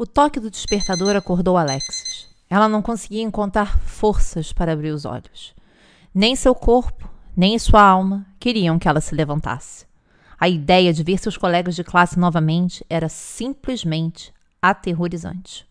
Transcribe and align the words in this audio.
O 0.00 0.06
toque 0.06 0.38
do 0.38 0.48
despertador 0.48 1.16
acordou 1.16 1.56
Alexis. 1.56 2.28
Ela 2.48 2.68
não 2.68 2.80
conseguia 2.80 3.20
encontrar 3.20 3.76
forças 3.80 4.52
para 4.52 4.72
abrir 4.72 4.92
os 4.92 5.04
olhos. 5.04 5.52
Nem 6.14 6.36
seu 6.36 6.54
corpo, 6.54 7.10
nem 7.36 7.58
sua 7.58 7.82
alma 7.82 8.24
queriam 8.38 8.78
que 8.78 8.86
ela 8.86 9.00
se 9.00 9.12
levantasse. 9.12 9.86
A 10.38 10.48
ideia 10.48 10.92
de 10.92 11.02
ver 11.02 11.18
seus 11.18 11.36
colegas 11.36 11.74
de 11.74 11.82
classe 11.82 12.16
novamente 12.16 12.86
era 12.88 13.08
simplesmente 13.08 14.32
aterrorizante. 14.62 15.66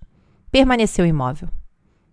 Permaneceu 0.52 1.06
imóvel. 1.06 1.48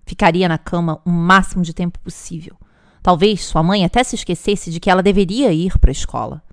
Ficaria 0.07 0.49
na 0.49 0.57
cama 0.57 1.03
o 1.05 1.11
máximo 1.11 1.65
de 1.65 1.75
tempo 1.75 1.99
possível. 1.99 2.57
Talvez 3.03 3.45
sua 3.45 3.65
mãe 3.65 3.85
até 3.85 4.05
se 4.05 4.15
esquecesse 4.15 4.71
de 4.71 4.79
que 4.79 4.89
ela 4.89 5.03
deveria 5.03 5.53
ir 5.53 5.77
para 5.81 5.91
a 5.91 5.93
escola. 5.93 6.45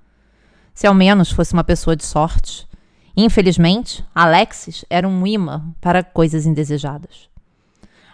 Se 0.74 0.88
ao 0.88 0.96
menos 0.96 1.32
fosse 1.32 1.54
uma 1.54 1.64
pessoa 1.64 1.96
de 1.96 2.04
sorte. 2.04 2.68
Infelizmente, 3.16 4.06
Alexis 4.16 4.86
era 4.90 5.08
um 5.08 5.28
imã 5.28 5.74
para 5.82 6.04
coisas 6.04 6.46
indesejadas. 6.46 7.30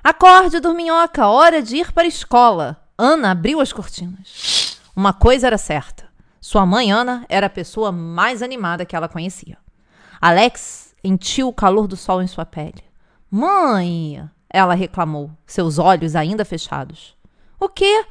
Acorde, 0.04 0.60
dorminhoca, 0.60 1.28
hora 1.28 1.62
de 1.62 1.78
ir 1.78 1.92
para 1.92 2.04
a 2.04 2.08
escola. 2.08 2.82
Ana 2.98 3.32
abriu 3.32 3.60
as 3.60 3.72
cortinas. 3.72 4.80
Uma 4.96 5.14
coisa 5.14 5.48
era 5.48 5.58
certa: 5.58 6.05
sua 6.40 6.66
mãe, 6.66 6.91
Ana, 6.91 7.26
era 7.30 7.48
a 7.48 7.50
pessoa 7.50 7.91
mais 7.91 8.41
animada 8.41 8.86
que 8.86 8.96
ela 8.96 9.10
conhecia. 9.10 9.58
Alex 10.20 10.96
sentiu 11.02 11.48
o 11.48 11.54
calor 11.54 11.88
do 11.88 11.96
sol 11.96 12.22
em 12.22 12.27
sua 12.27 12.46
pele. 12.46 12.84
Mãe! 13.30 14.27
Ela 14.50 14.74
reclamou, 14.74 15.30
seus 15.46 15.77
olhos 15.77 16.16
ainda 16.16 16.46
fechados. 16.46 17.16
O 17.60 17.68
quê? 17.68 18.05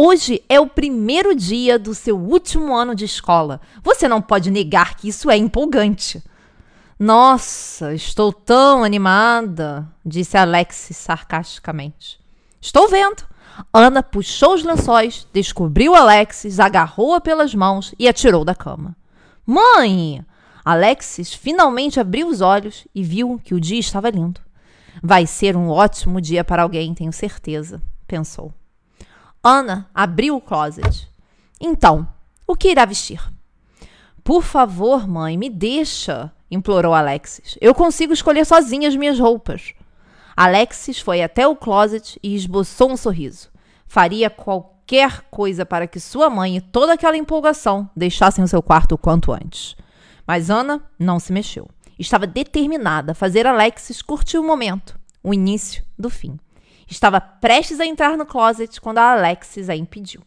Hoje 0.00 0.44
é 0.48 0.60
o 0.60 0.68
primeiro 0.68 1.34
dia 1.34 1.76
do 1.76 1.92
seu 1.92 2.16
último 2.16 2.72
ano 2.72 2.94
de 2.94 3.04
escola. 3.04 3.60
Você 3.82 4.06
não 4.06 4.22
pode 4.22 4.48
negar 4.48 4.94
que 4.94 5.08
isso 5.08 5.28
é 5.28 5.36
empolgante. 5.36 6.22
Nossa, 6.96 7.92
estou 7.92 8.32
tão 8.32 8.84
animada, 8.84 9.88
disse 10.06 10.36
Alexis 10.36 10.96
sarcasticamente. 10.98 12.20
Estou 12.60 12.88
vendo. 12.88 13.26
Ana 13.74 14.00
puxou 14.00 14.54
os 14.54 14.62
lençóis, 14.62 15.26
descobriu 15.32 15.96
Alexis, 15.96 16.60
agarrou-a 16.60 17.20
pelas 17.20 17.52
mãos 17.52 17.92
e 17.98 18.06
atirou 18.06 18.44
da 18.44 18.54
cama. 18.54 18.94
Mãe! 19.44 20.24
Alexis 20.64 21.34
finalmente 21.34 21.98
abriu 21.98 22.28
os 22.28 22.40
olhos 22.40 22.86
e 22.94 23.02
viu 23.02 23.40
que 23.42 23.52
o 23.52 23.60
dia 23.60 23.80
estava 23.80 24.10
lindo. 24.10 24.40
Vai 25.02 25.26
ser 25.26 25.56
um 25.56 25.68
ótimo 25.68 26.20
dia 26.20 26.44
para 26.44 26.62
alguém, 26.62 26.94
tenho 26.94 27.12
certeza, 27.12 27.82
pensou. 28.06 28.54
Ana 29.42 29.88
abriu 29.94 30.36
o 30.36 30.40
closet. 30.40 31.08
Então, 31.60 32.06
o 32.46 32.56
que 32.56 32.70
irá 32.70 32.84
vestir? 32.84 33.20
Por 34.24 34.42
favor, 34.42 35.06
mãe, 35.06 35.36
me 35.36 35.48
deixa, 35.48 36.32
implorou 36.50 36.92
Alexis. 36.92 37.56
Eu 37.60 37.74
consigo 37.74 38.12
escolher 38.12 38.44
sozinha 38.44 38.88
as 38.88 38.96
minhas 38.96 39.18
roupas. 39.18 39.74
Alexis 40.36 41.00
foi 41.00 41.22
até 41.22 41.46
o 41.46 41.56
closet 41.56 42.18
e 42.22 42.34
esboçou 42.34 42.90
um 42.90 42.96
sorriso. 42.96 43.48
Faria 43.86 44.28
qualquer 44.28 45.22
coisa 45.30 45.64
para 45.64 45.86
que 45.86 45.98
sua 45.98 46.28
mãe 46.28 46.56
e 46.56 46.60
toda 46.60 46.92
aquela 46.92 47.16
empolgação 47.16 47.88
deixassem 47.96 48.44
o 48.44 48.48
seu 48.48 48.62
quarto 48.62 48.96
o 48.96 48.98
quanto 48.98 49.32
antes. 49.32 49.76
Mas 50.26 50.50
Ana 50.50 50.82
não 50.98 51.18
se 51.18 51.32
mexeu. 51.32 51.68
Estava 51.98 52.26
determinada 52.26 53.12
a 53.12 53.14
fazer 53.14 53.46
Alexis 53.46 54.02
curtir 54.02 54.38
o 54.38 54.44
momento, 54.44 54.98
o 55.22 55.34
início 55.34 55.82
do 55.98 56.10
fim. 56.10 56.38
Estava 56.88 57.20
prestes 57.20 57.78
a 57.80 57.86
entrar 57.86 58.16
no 58.16 58.24
closet 58.24 58.80
quando 58.80 58.98
a 58.98 59.12
Alexis 59.12 59.68
a 59.68 59.76
impediu. 59.76 60.22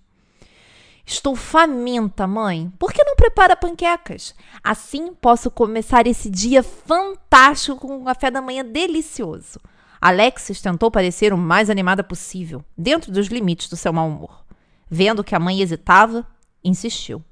Estou 1.05 1.35
faminta, 1.35 2.27
mãe. 2.27 2.71
Por 2.77 2.93
que 2.93 3.03
não 3.03 3.15
prepara 3.15 3.55
panquecas? 3.55 4.35
Assim 4.63 5.13
posso 5.13 5.49
começar 5.49 6.05
esse 6.05 6.29
dia 6.29 6.61
fantástico 6.61 7.79
com 7.79 7.97
um 7.97 8.03
café 8.03 8.29
da 8.29 8.41
manhã 8.41 8.63
delicioso. 8.63 9.59
Alexis 9.99 10.61
tentou 10.61 10.89
parecer 10.89 11.33
o 11.33 11.37
mais 11.37 11.69
animada 11.69 12.03
possível, 12.03 12.63
dentro 12.77 13.11
dos 13.11 13.27
limites 13.27 13.67
do 13.67 13.75
seu 13.75 13.91
mau 13.91 14.07
humor. 14.07 14.43
Vendo 14.89 15.23
que 15.23 15.35
a 15.35 15.39
mãe 15.39 15.61
hesitava, 15.61 16.25
insistiu. 16.63 17.23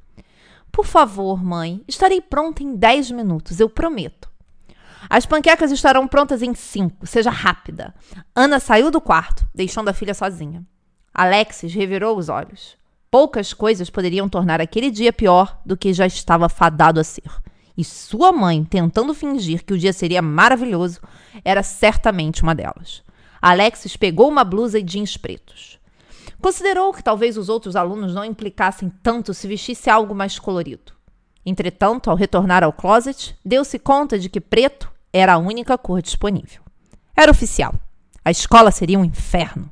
Por 0.71 0.85
favor, 0.85 1.43
mãe, 1.43 1.83
estarei 1.87 2.21
pronta 2.21 2.63
em 2.63 2.75
dez 2.75 3.09
minutos, 3.09 3.59
eu 3.59 3.69
prometo. 3.69 4.28
As 5.09 5.25
panquecas 5.25 5.71
estarão 5.71 6.07
prontas 6.07 6.43
em 6.43 6.53
cinco. 6.53 7.07
Seja 7.07 7.31
rápida. 7.31 7.95
Ana 8.35 8.59
saiu 8.59 8.91
do 8.91 9.01
quarto, 9.01 9.47
deixando 9.55 9.89
a 9.89 9.93
filha 9.93 10.13
sozinha. 10.13 10.63
Alexis 11.11 11.73
revirou 11.73 12.15
os 12.15 12.29
olhos. 12.29 12.77
Poucas 13.09 13.51
coisas 13.51 13.89
poderiam 13.89 14.29
tornar 14.29 14.61
aquele 14.61 14.91
dia 14.91 15.11
pior 15.11 15.59
do 15.65 15.75
que 15.75 15.93
já 15.93 16.05
estava 16.05 16.47
fadado 16.47 16.99
a 16.99 17.03
ser. 17.03 17.29
E 17.75 17.83
sua 17.83 18.31
mãe, 18.31 18.63
tentando 18.63 19.15
fingir 19.15 19.65
que 19.65 19.73
o 19.73 19.77
dia 19.79 19.91
seria 19.91 20.21
maravilhoso, 20.21 20.99
era 21.43 21.63
certamente 21.63 22.43
uma 22.43 22.53
delas. 22.53 23.01
Alexis 23.41 23.97
pegou 23.97 24.29
uma 24.29 24.43
blusa 24.43 24.77
e 24.77 24.83
jeans 24.83 25.17
pretos. 25.17 25.79
Considerou 26.39 26.93
que 26.93 27.03
talvez 27.03 27.35
os 27.35 27.49
outros 27.49 27.75
alunos 27.75 28.13
não 28.13 28.23
implicassem 28.23 28.91
tanto 29.01 29.33
se 29.33 29.47
vestisse 29.47 29.89
algo 29.89 30.13
mais 30.13 30.37
colorido. 30.37 30.93
Entretanto, 31.43 32.11
ao 32.11 32.15
retornar 32.15 32.63
ao 32.63 32.71
closet, 32.71 33.35
deu-se 33.43 33.79
conta 33.79 34.19
de 34.19 34.29
que 34.29 34.39
preto 34.39 34.91
era 35.11 35.33
a 35.33 35.37
única 35.37 35.77
cor 35.77 36.01
disponível. 36.01 36.61
Era 37.15 37.31
oficial. 37.31 37.73
A 38.23 38.31
escola 38.31 38.71
seria 38.71 38.99
um 38.99 39.05
inferno. 39.05 39.71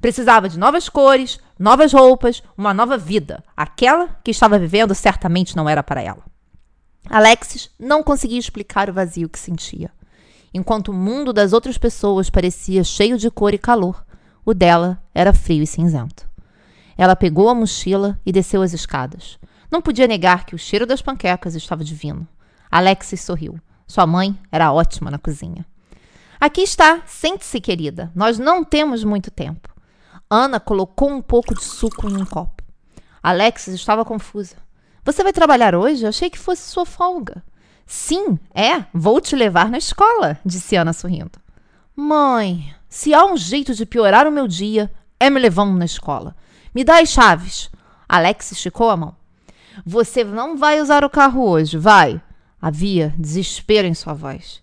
Precisava 0.00 0.48
de 0.48 0.58
novas 0.58 0.88
cores, 0.88 1.38
novas 1.58 1.92
roupas, 1.92 2.42
uma 2.56 2.72
nova 2.72 2.96
vida. 2.96 3.44
Aquela 3.56 4.08
que 4.24 4.30
estava 4.30 4.58
vivendo 4.58 4.94
certamente 4.94 5.54
não 5.54 5.68
era 5.68 5.82
para 5.82 6.02
ela. 6.02 6.24
Alexis 7.08 7.70
não 7.78 8.02
conseguia 8.02 8.38
explicar 8.38 8.88
o 8.88 8.92
vazio 8.92 9.28
que 9.28 9.38
sentia. 9.38 9.90
Enquanto 10.52 10.88
o 10.88 10.94
mundo 10.94 11.32
das 11.32 11.52
outras 11.52 11.78
pessoas 11.78 12.30
parecia 12.30 12.82
cheio 12.82 13.18
de 13.18 13.30
cor 13.30 13.54
e 13.54 13.58
calor, 13.58 14.04
o 14.44 14.54
dela 14.54 15.02
era 15.14 15.32
frio 15.32 15.62
e 15.62 15.66
cinzento. 15.66 16.28
Ela 16.96 17.14
pegou 17.14 17.48
a 17.48 17.54
mochila 17.54 18.18
e 18.26 18.32
desceu 18.32 18.62
as 18.62 18.72
escadas. 18.72 19.38
Não 19.70 19.80
podia 19.80 20.06
negar 20.06 20.44
que 20.44 20.54
o 20.54 20.58
cheiro 20.58 20.86
das 20.86 21.00
panquecas 21.00 21.54
estava 21.54 21.84
divino. 21.84 22.26
Alexis 22.70 23.20
sorriu. 23.20 23.58
Sua 23.90 24.06
mãe 24.06 24.38
era 24.52 24.72
ótima 24.72 25.10
na 25.10 25.18
cozinha. 25.18 25.66
Aqui 26.40 26.60
está, 26.60 27.02
sente-se, 27.06 27.60
querida. 27.60 28.12
Nós 28.14 28.38
não 28.38 28.62
temos 28.62 29.02
muito 29.02 29.32
tempo. 29.32 29.68
Ana 30.30 30.60
colocou 30.60 31.10
um 31.10 31.20
pouco 31.20 31.52
de 31.56 31.64
suco 31.64 32.08
em 32.08 32.16
um 32.16 32.24
copo. 32.24 32.62
Alexis 33.20 33.74
estava 33.74 34.04
confusa. 34.04 34.54
Você 35.04 35.24
vai 35.24 35.32
trabalhar 35.32 35.74
hoje? 35.74 36.06
achei 36.06 36.30
que 36.30 36.38
fosse 36.38 36.70
sua 36.70 36.86
folga. 36.86 37.42
Sim, 37.84 38.38
é, 38.54 38.84
vou 38.94 39.20
te 39.20 39.34
levar 39.34 39.68
na 39.68 39.78
escola, 39.78 40.38
disse 40.46 40.76
Ana 40.76 40.92
sorrindo. 40.92 41.40
Mãe, 41.96 42.72
se 42.88 43.12
há 43.12 43.26
um 43.26 43.36
jeito 43.36 43.74
de 43.74 43.84
piorar 43.84 44.24
o 44.24 44.30
meu 44.30 44.46
dia, 44.46 44.88
é 45.18 45.28
me 45.28 45.40
levando 45.40 45.76
na 45.76 45.84
escola. 45.84 46.36
Me 46.72 46.84
dá 46.84 47.00
as 47.00 47.08
chaves. 47.08 47.68
Alex 48.08 48.52
esticou 48.52 48.88
a 48.88 48.96
mão. 48.96 49.16
Você 49.84 50.22
não 50.22 50.56
vai 50.56 50.80
usar 50.80 51.02
o 51.02 51.10
carro 51.10 51.44
hoje, 51.44 51.76
vai? 51.76 52.22
Havia 52.60 53.14
desespero 53.18 53.86
em 53.86 53.94
sua 53.94 54.12
voz. 54.12 54.62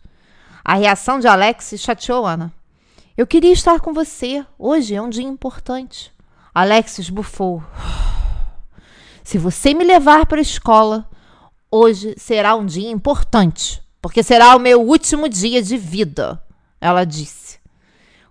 A 0.64 0.76
reação 0.76 1.20
de 1.20 1.28
Alex 1.28 1.74
chateou 1.78 2.26
Ana. 2.26 2.54
Eu 3.16 3.26
queria 3.26 3.52
estar 3.52 3.80
com 3.80 3.94
você. 3.94 4.46
Hoje 4.60 4.94
é 4.94 5.02
um 5.02 5.10
dia 5.10 5.24
importante. 5.24 6.14
Alex 6.54 7.10
bufou. 7.10 7.64
Se 9.24 9.38
você 9.38 9.74
me 9.74 9.84
levar 9.84 10.26
para 10.26 10.38
a 10.38 10.42
escola, 10.42 11.10
hoje 11.72 12.14
será 12.18 12.56
um 12.56 12.66
dia 12.66 12.90
importante, 12.90 13.82
porque 14.02 14.24
será 14.24 14.56
o 14.56 14.60
meu 14.60 14.82
último 14.82 15.28
dia 15.28 15.62
de 15.62 15.78
vida, 15.78 16.42
ela 16.80 17.04
disse. 17.04 17.60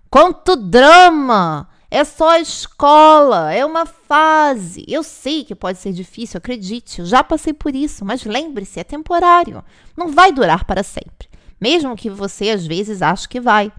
Quanto 0.09 0.55
drama! 0.55 1.69
É 1.89 2.03
só 2.03 2.37
escola, 2.37 3.53
é 3.53 3.65
uma 3.65 3.85
fase. 3.85 4.83
Eu 4.87 5.03
sei 5.03 5.45
que 5.45 5.55
pode 5.55 5.77
ser 5.79 5.93
difícil, 5.93 6.37
acredite, 6.37 6.99
eu 6.99 7.05
já 7.05 7.23
passei 7.23 7.53
por 7.53 7.73
isso, 7.73 8.03
mas 8.03 8.25
lembre-se, 8.25 8.79
é 8.79 8.83
temporário. 8.83 9.63
Não 9.95 10.11
vai 10.11 10.31
durar 10.31 10.65
para 10.65 10.83
sempre, 10.83 11.29
mesmo 11.59 11.95
que 11.95 12.09
você 12.09 12.49
às 12.49 12.65
vezes 12.67 13.01
ache 13.01 13.29
que 13.29 13.39
vai. 13.39 13.71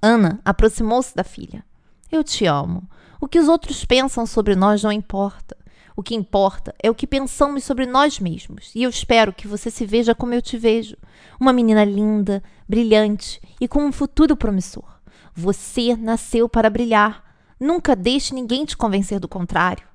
Ana 0.00 0.40
aproximou-se 0.44 1.14
da 1.14 1.24
filha. 1.24 1.64
Eu 2.10 2.24
te 2.24 2.46
amo. 2.46 2.88
O 3.20 3.28
que 3.28 3.38
os 3.38 3.48
outros 3.48 3.84
pensam 3.84 4.24
sobre 4.24 4.56
nós 4.56 4.82
não 4.82 4.90
importa. 4.90 5.56
O 5.94 6.02
que 6.02 6.14
importa 6.14 6.74
é 6.82 6.90
o 6.90 6.94
que 6.94 7.06
pensamos 7.06 7.64
sobre 7.64 7.84
nós 7.84 8.18
mesmos. 8.18 8.70
E 8.74 8.82
eu 8.82 8.88
espero 8.88 9.34
que 9.34 9.46
você 9.46 9.70
se 9.70 9.84
veja 9.84 10.14
como 10.14 10.32
eu 10.32 10.40
te 10.40 10.56
vejo. 10.56 10.96
Uma 11.38 11.52
menina 11.52 11.84
linda, 11.84 12.42
brilhante 12.66 13.40
e 13.60 13.68
com 13.68 13.84
um 13.84 13.92
futuro 13.92 14.34
promissor. 14.34 14.99
Você 15.40 15.96
nasceu 15.96 16.50
para 16.50 16.68
brilhar. 16.68 17.24
Nunca 17.58 17.96
deixe 17.96 18.34
ninguém 18.34 18.66
te 18.66 18.76
convencer 18.76 19.18
do 19.18 19.26
contrário. 19.26 19.88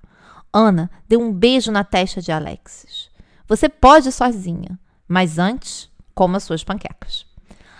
Ana 0.52 0.90
deu 1.08 1.22
um 1.22 1.32
beijo 1.32 1.72
na 1.72 1.84
testa 1.84 2.20
de 2.20 2.32
Alexis. 2.32 3.12
Você 3.48 3.70
pode 3.70 4.10
ir 4.10 4.12
sozinha, 4.12 4.80
mas 5.08 5.38
antes, 5.38 5.88
coma 6.16 6.40
suas 6.40 6.64
panquecas. 6.64 7.28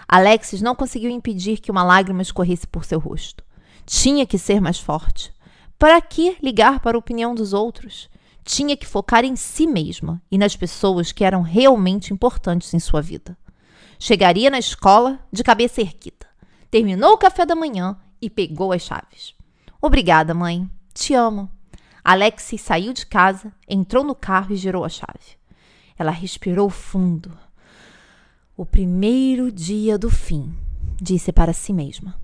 Alexis 0.08 0.62
não 0.62 0.76
conseguiu 0.76 1.10
impedir 1.10 1.58
que 1.58 1.72
uma 1.72 1.84
lágrima 1.84 2.22
escorresse 2.22 2.68
por 2.68 2.86
seu 2.86 3.00
rosto. 3.00 3.44
Tinha 3.84 4.28
que 4.28 4.38
ser 4.38 4.62
mais 4.62 4.80
forte. 4.80 5.34
Para 5.80 6.00
que 6.02 6.38
ligar 6.44 6.80
para 6.82 6.96
a 6.96 7.00
opinião 7.00 7.34
dos 7.34 7.52
outros? 7.52 8.12
Tinha 8.44 8.78
que 8.78 8.86
focar 8.86 9.26
em 9.26 9.36
si 9.36 9.66
mesma 9.66 10.22
e 10.30 10.38
nas 10.38 10.56
pessoas 10.56 11.12
que 11.12 11.24
eram 11.24 11.42
realmente 11.42 12.14
importantes 12.14 12.76
em 12.76 12.80
sua 12.80 13.02
vida. 13.02 13.36
Chegaria 13.98 14.52
na 14.52 14.60
escola 14.60 15.20
de 15.32 15.44
cabeça 15.44 15.82
erguida. 15.82 16.25
Terminou 16.70 17.14
o 17.14 17.18
café 17.18 17.46
da 17.46 17.56
manhã 17.56 17.98
e 18.22 18.30
pegou 18.30 18.72
as 18.72 18.82
chaves. 18.82 19.34
Obrigada, 19.82 20.34
mãe. 20.34 20.70
Te 20.94 21.14
amo. 21.14 21.50
Alexis 22.04 22.62
saiu 22.62 22.94
de 22.94 23.06
casa, 23.06 23.52
entrou 23.68 24.04
no 24.04 24.14
carro 24.14 24.54
e 24.54 24.56
girou 24.56 24.86
a 24.86 24.90
chave. 24.90 25.38
Ela 25.98 26.12
respirou 26.12 26.70
fundo. 26.70 27.38
O 28.56 28.66
primeiro 28.66 29.52
dia 29.52 29.98
do 29.98 30.10
fim, 30.10 30.54
disse 31.02 31.32
para 31.32 31.52
si 31.52 31.74
mesma. 31.74 32.16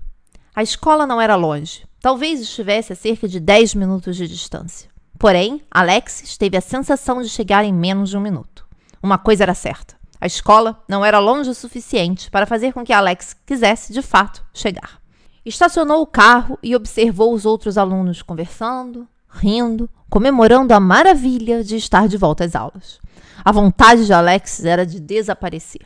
A 0.54 0.62
escola 0.62 1.06
não 1.06 1.20
era 1.20 1.34
longe. 1.34 1.84
Talvez 2.00 2.40
estivesse 2.40 2.92
a 2.92 2.96
cerca 2.96 3.26
de 3.26 3.40
10 3.40 3.74
minutos 3.74 4.16
de 4.16 4.28
distância. 4.28 4.90
Porém, 5.18 5.62
Alexis 5.70 6.36
teve 6.36 6.56
a 6.56 6.60
sensação 6.60 7.22
de 7.22 7.28
chegar 7.28 7.64
em 7.64 7.72
menos 7.72 8.10
de 8.10 8.16
um 8.16 8.20
minuto. 8.20 8.66
Uma 9.02 9.18
coisa 9.18 9.44
era 9.44 9.54
certa: 9.54 9.96
a 10.22 10.26
escola 10.26 10.80
não 10.86 11.04
era 11.04 11.18
longe 11.18 11.50
o 11.50 11.54
suficiente 11.54 12.30
para 12.30 12.46
fazer 12.46 12.72
com 12.72 12.84
que 12.84 12.92
Alex 12.92 13.34
quisesse, 13.44 13.92
de 13.92 14.00
fato, 14.00 14.44
chegar. 14.54 15.00
Estacionou 15.44 16.00
o 16.00 16.06
carro 16.06 16.56
e 16.62 16.76
observou 16.76 17.34
os 17.34 17.44
outros 17.44 17.76
alunos 17.76 18.22
conversando, 18.22 19.08
rindo, 19.28 19.90
comemorando 20.08 20.72
a 20.72 20.78
maravilha 20.78 21.64
de 21.64 21.74
estar 21.74 22.06
de 22.06 22.16
volta 22.16 22.44
às 22.44 22.54
aulas. 22.54 23.00
A 23.44 23.50
vontade 23.50 24.06
de 24.06 24.12
Alexis 24.12 24.64
era 24.64 24.86
de 24.86 25.00
desaparecer. 25.00 25.84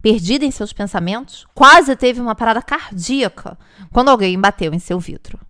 Perdida 0.00 0.44
em 0.44 0.52
seus 0.52 0.72
pensamentos, 0.72 1.44
quase 1.52 1.96
teve 1.96 2.20
uma 2.20 2.36
parada 2.36 2.62
cardíaca 2.62 3.58
quando 3.92 4.10
alguém 4.10 4.40
bateu 4.40 4.72
em 4.72 4.78
seu 4.78 5.00
vidro. 5.00 5.40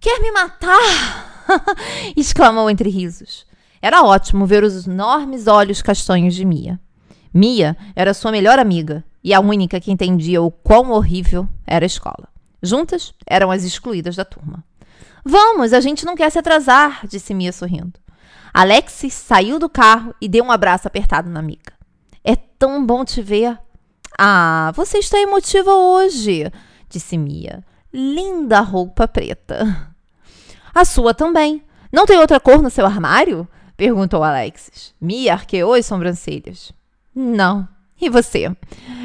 Quer 0.00 0.20
me 0.20 0.32
matar? 0.32 1.44
exclamou 2.16 2.68
entre 2.68 2.90
risos. 2.90 3.46
Era 3.84 4.02
ótimo 4.02 4.46
ver 4.46 4.64
os 4.64 4.86
enormes 4.86 5.46
olhos 5.46 5.82
castanhos 5.82 6.34
de 6.34 6.42
Mia. 6.42 6.80
Mia 7.34 7.76
era 7.94 8.14
sua 8.14 8.32
melhor 8.32 8.58
amiga 8.58 9.04
e 9.22 9.34
a 9.34 9.40
única 9.40 9.78
que 9.78 9.92
entendia 9.92 10.40
o 10.40 10.50
quão 10.50 10.90
horrível 10.90 11.46
era 11.66 11.84
a 11.84 11.86
escola. 11.86 12.26
Juntas, 12.62 13.12
eram 13.26 13.50
as 13.50 13.62
excluídas 13.62 14.16
da 14.16 14.24
turma. 14.24 14.64
Vamos, 15.22 15.74
a 15.74 15.82
gente 15.82 16.06
não 16.06 16.16
quer 16.16 16.30
se 16.30 16.38
atrasar, 16.38 17.06
disse 17.06 17.34
Mia 17.34 17.52
sorrindo. 17.52 17.92
Alexis 18.54 19.12
saiu 19.12 19.58
do 19.58 19.68
carro 19.68 20.14
e 20.18 20.30
deu 20.30 20.46
um 20.46 20.50
abraço 20.50 20.88
apertado 20.88 21.28
na 21.28 21.40
amiga. 21.40 21.74
É 22.24 22.34
tão 22.34 22.86
bom 22.86 23.04
te 23.04 23.20
ver. 23.20 23.58
Ah, 24.18 24.72
você 24.74 24.96
está 24.96 25.18
emotiva 25.18 25.74
hoje, 25.74 26.50
disse 26.88 27.18
Mia. 27.18 27.62
Linda 27.92 28.60
roupa 28.60 29.06
preta. 29.06 29.92
A 30.74 30.86
sua 30.86 31.12
também. 31.12 31.62
Não 31.92 32.06
tem 32.06 32.16
outra 32.16 32.40
cor 32.40 32.62
no 32.62 32.70
seu 32.70 32.86
armário? 32.86 33.46
Perguntou 33.76 34.22
Alexis. 34.22 34.94
Mia 35.00 35.32
arqueou 35.32 35.74
as 35.74 35.86
sobrancelhas. 35.86 36.72
Não. 37.14 37.68
E 38.00 38.08
você? 38.10 38.54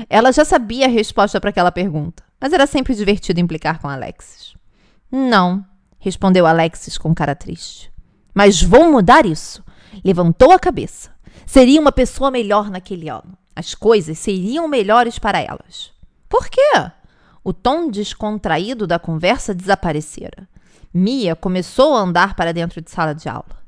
Ela 0.10 0.32
já 0.32 0.44
sabia 0.44 0.86
a 0.86 0.90
resposta 0.90 1.40
para 1.40 1.52
aquela 1.52 1.72
pergunta, 1.72 2.24
mas 2.42 2.52
era 2.52 2.66
sempre 2.66 2.96
divertido 2.96 3.40
implicar 3.40 3.80
com 3.80 3.88
Alexis. 3.88 4.56
Não, 5.12 5.66
respondeu 6.00 6.46
Alexis 6.46 6.98
com 6.98 7.14
cara 7.14 7.36
triste. 7.36 7.92
Mas 8.34 8.62
vou 8.62 8.92
mudar 8.92 9.26
isso. 9.26 9.64
Levantou 10.04 10.52
a 10.52 10.60
cabeça. 10.60 11.12
Seria 11.46 11.80
uma 11.80 11.92
pessoa 11.92 12.32
melhor 12.32 12.70
naquele 12.70 13.10
ano. 13.10 13.38
As 13.56 13.76
coisas 13.76 14.18
seriam 14.18 14.68
melhores 14.68 15.20
para 15.20 15.40
elas. 15.40 15.92
Por 16.28 16.48
quê? 16.48 16.92
O 17.44 17.52
tom 17.52 17.90
descontraído 17.90 18.86
da 18.86 19.00
conversa 19.00 19.54
desaparecera. 19.54 20.48
Mia 20.94 21.36
começou 21.36 21.96
a 21.96 22.02
andar 22.02 22.36
para 22.36 22.54
dentro 22.54 22.82
de 22.82 22.90
sala 22.90 23.14
de 23.14 23.28
aula. 23.28 23.59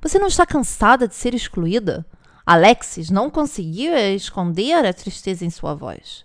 Você 0.00 0.18
não 0.18 0.28
está 0.28 0.46
cansada 0.46 1.08
de 1.08 1.14
ser 1.14 1.34
excluída? 1.34 2.06
Alexis 2.46 3.10
não 3.10 3.28
conseguia 3.28 4.14
esconder 4.14 4.86
a 4.86 4.92
tristeza 4.92 5.44
em 5.44 5.50
sua 5.50 5.74
voz. 5.74 6.24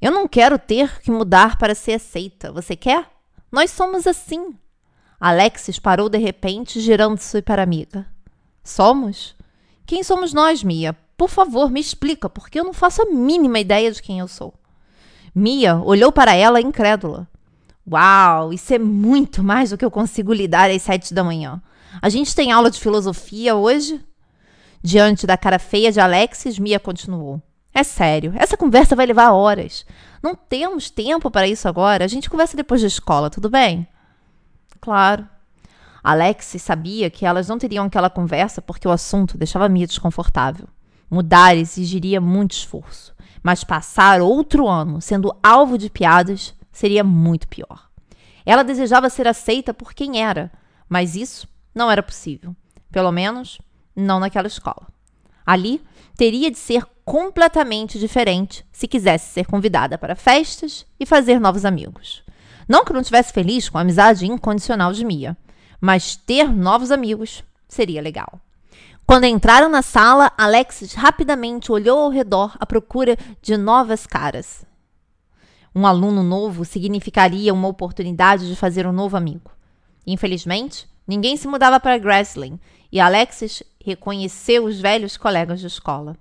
Eu 0.00 0.12
não 0.12 0.28
quero 0.28 0.58
ter 0.58 1.00
que 1.00 1.10
mudar 1.10 1.58
para 1.58 1.74
ser 1.74 1.94
aceita. 1.94 2.52
Você 2.52 2.76
quer? 2.76 3.08
Nós 3.50 3.70
somos 3.70 4.06
assim. 4.06 4.54
Alexis 5.20 5.78
parou 5.78 6.08
de 6.08 6.18
repente, 6.18 6.80
girando-se 6.80 7.42
para 7.42 7.62
a 7.62 7.64
amiga. 7.64 8.06
Somos? 8.62 9.34
Quem 9.84 10.02
somos 10.02 10.32
nós, 10.32 10.62
Mia? 10.62 10.96
Por 11.16 11.28
favor, 11.28 11.70
me 11.70 11.80
explica, 11.80 12.28
porque 12.28 12.60
eu 12.60 12.64
não 12.64 12.72
faço 12.72 13.02
a 13.02 13.06
mínima 13.06 13.58
ideia 13.58 13.90
de 13.90 14.02
quem 14.02 14.18
eu 14.18 14.28
sou. 14.28 14.54
Mia 15.34 15.76
olhou 15.76 16.12
para 16.12 16.34
ela 16.34 16.60
incrédula. 16.60 17.28
Uau, 17.90 18.52
isso 18.52 18.74
é 18.74 18.78
muito 18.78 19.42
mais 19.42 19.70
do 19.70 19.78
que 19.78 19.84
eu 19.84 19.90
consigo 19.90 20.32
lidar 20.32 20.70
às 20.70 20.82
sete 20.82 21.14
da 21.14 21.24
manhã. 21.24 21.62
A 22.00 22.08
gente 22.08 22.34
tem 22.34 22.52
aula 22.52 22.70
de 22.70 22.80
filosofia 22.80 23.54
hoje? 23.54 24.04
Diante 24.82 25.26
da 25.26 25.36
cara 25.36 25.58
feia 25.58 25.90
de 25.90 26.00
Alexis, 26.00 26.58
Mia 26.58 26.78
continuou. 26.78 27.42
É 27.72 27.82
sério, 27.82 28.32
essa 28.36 28.56
conversa 28.56 28.96
vai 28.96 29.04
levar 29.04 29.32
horas. 29.32 29.84
Não 30.22 30.34
temos 30.34 30.88
tempo 30.90 31.30
para 31.30 31.46
isso 31.46 31.68
agora. 31.68 32.04
A 32.04 32.08
gente 32.08 32.30
conversa 32.30 32.56
depois 32.56 32.80
da 32.80 32.86
escola, 32.86 33.28
tudo 33.28 33.50
bem? 33.50 33.86
Claro. 34.80 35.28
Alexis 36.02 36.62
sabia 36.62 37.10
que 37.10 37.26
elas 37.26 37.48
não 37.48 37.58
teriam 37.58 37.84
aquela 37.84 38.08
conversa 38.08 38.62
porque 38.62 38.86
o 38.86 38.92
assunto 38.92 39.36
deixava 39.36 39.68
Mia 39.68 39.86
desconfortável. 39.86 40.68
Mudar 41.10 41.56
exigiria 41.56 42.20
muito 42.20 42.52
esforço, 42.52 43.14
mas 43.42 43.62
passar 43.62 44.20
outro 44.20 44.66
ano 44.68 45.00
sendo 45.00 45.36
alvo 45.42 45.76
de 45.76 45.90
piadas 45.90 46.54
seria 46.72 47.04
muito 47.04 47.48
pior. 47.48 47.88
Ela 48.44 48.62
desejava 48.62 49.10
ser 49.10 49.26
aceita 49.26 49.74
por 49.74 49.92
quem 49.92 50.22
era, 50.22 50.52
mas 50.88 51.16
isso 51.16 51.48
não 51.76 51.90
era 51.90 52.02
possível. 52.02 52.56
Pelo 52.90 53.12
menos, 53.12 53.60
não 53.94 54.18
naquela 54.18 54.48
escola. 54.48 54.88
Ali, 55.44 55.80
teria 56.16 56.50
de 56.50 56.58
ser 56.58 56.84
completamente 57.04 57.98
diferente 57.98 58.66
se 58.72 58.88
quisesse 58.88 59.32
ser 59.32 59.46
convidada 59.46 59.96
para 59.96 60.16
festas 60.16 60.84
e 60.98 61.06
fazer 61.06 61.38
novos 61.38 61.64
amigos. 61.64 62.24
Não 62.66 62.84
que 62.84 62.92
não 62.92 63.00
estivesse 63.00 63.32
feliz 63.32 63.68
com 63.68 63.78
a 63.78 63.82
amizade 63.82 64.26
incondicional 64.26 64.92
de 64.92 65.04
Mia, 65.04 65.36
mas 65.80 66.16
ter 66.16 66.50
novos 66.50 66.90
amigos 66.90 67.44
seria 67.68 68.02
legal. 68.02 68.40
Quando 69.06 69.24
entraram 69.24 69.68
na 69.68 69.82
sala, 69.82 70.32
Alexis 70.36 70.94
rapidamente 70.94 71.70
olhou 71.70 72.00
ao 72.00 72.10
redor 72.10 72.56
à 72.58 72.66
procura 72.66 73.16
de 73.40 73.56
novas 73.56 74.04
caras 74.04 74.66
um 75.76 75.86
aluno 75.86 76.22
novo 76.22 76.64
significaria 76.64 77.52
uma 77.52 77.68
oportunidade 77.68 78.48
de 78.48 78.56
fazer 78.56 78.86
um 78.86 78.92
novo 78.92 79.14
amigo. 79.14 79.50
Infelizmente, 80.06 80.88
ninguém 81.06 81.36
se 81.36 81.48
mudava 81.48 81.78
para 81.78 81.98
Grassling 81.98 82.58
e 82.90 83.00
Alexis 83.00 83.62
reconheceu 83.84 84.64
os 84.64 84.80
velhos 84.80 85.16
colegas 85.16 85.60
de 85.60 85.66
escola. 85.66 86.16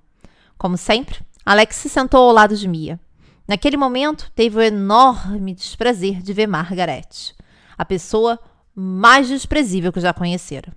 Como 0.57 0.77
sempre, 0.77 1.19
Alex 1.45 1.75
se 1.75 1.89
sentou 1.89 2.27
ao 2.27 2.33
lado 2.33 2.55
de 2.55 2.67
Mia. 2.67 2.99
Naquele 3.47 3.77
momento, 3.77 4.31
teve 4.35 4.57
o 4.57 4.61
enorme 4.61 5.53
desprazer 5.53 6.21
de 6.21 6.33
ver 6.33 6.47
Margaret, 6.47 7.33
a 7.77 7.85
pessoa 7.85 8.39
mais 8.73 9.27
desprezível 9.27 9.93
que 9.93 9.99
já 9.99 10.13
conhecera. 10.13 10.75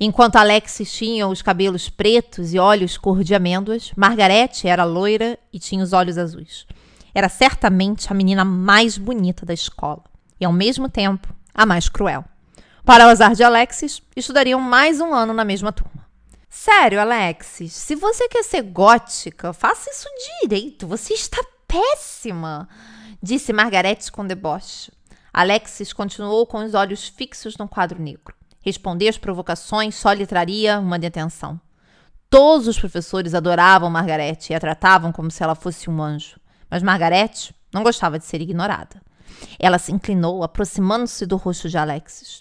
Enquanto 0.00 0.36
Alexis 0.36 0.92
tinha 0.92 1.28
os 1.28 1.42
cabelos 1.42 1.88
pretos 1.88 2.52
e 2.52 2.58
olhos 2.58 2.96
cor 2.96 3.22
de 3.22 3.34
amêndoas, 3.34 3.92
Margaret 3.96 4.50
era 4.64 4.84
loira 4.84 5.38
e 5.52 5.58
tinha 5.58 5.84
os 5.84 5.92
olhos 5.92 6.18
azuis. 6.18 6.66
Era 7.14 7.28
certamente 7.28 8.10
a 8.10 8.14
menina 8.14 8.44
mais 8.44 8.98
bonita 8.98 9.46
da 9.46 9.54
escola 9.54 10.02
e, 10.40 10.44
ao 10.44 10.52
mesmo 10.52 10.88
tempo, 10.88 11.32
a 11.54 11.64
mais 11.64 11.88
cruel. 11.88 12.24
Para 12.84 13.06
o 13.06 13.08
azar 13.08 13.34
de 13.34 13.42
Alexis, 13.42 14.02
estudariam 14.14 14.60
mais 14.60 15.00
um 15.00 15.14
ano 15.14 15.32
na 15.32 15.42
mesma 15.42 15.72
turma. 15.72 16.06
Sério, 16.50 17.00
Alexis, 17.00 17.72
se 17.72 17.94
você 17.94 18.28
quer 18.28 18.44
ser 18.44 18.60
gótica, 18.60 19.54
faça 19.54 19.88
isso 19.90 20.06
direito. 20.42 20.86
Você 20.86 21.14
está 21.14 21.42
péssima, 21.66 22.68
disse 23.22 23.54
Margarete 23.54 24.12
com 24.12 24.26
deboche. 24.26 24.92
Alexis 25.32 25.94
continuou 25.94 26.46
com 26.46 26.58
os 26.58 26.74
olhos 26.74 27.08
fixos 27.08 27.56
no 27.56 27.66
quadro 27.66 27.98
negro. 27.98 28.34
Responder 28.60 29.08
às 29.08 29.16
provocações 29.16 29.94
só 29.94 30.12
lhe 30.12 30.26
traria 30.26 30.78
uma 30.78 30.98
detenção. 30.98 31.58
Todos 32.28 32.68
os 32.68 32.78
professores 32.78 33.32
adoravam 33.32 33.88
Margarete 33.88 34.52
e 34.52 34.56
a 34.56 34.60
tratavam 34.60 35.10
como 35.10 35.30
se 35.30 35.42
ela 35.42 35.54
fosse 35.54 35.88
um 35.88 36.02
anjo. 36.02 36.38
Mas 36.70 36.82
Margarete 36.82 37.54
não 37.72 37.82
gostava 37.82 38.18
de 38.18 38.26
ser 38.26 38.42
ignorada. 38.42 39.00
Ela 39.58 39.78
se 39.78 39.90
inclinou, 39.90 40.44
aproximando-se 40.44 41.24
do 41.24 41.38
rosto 41.38 41.66
de 41.66 41.78
Alexis. 41.78 42.40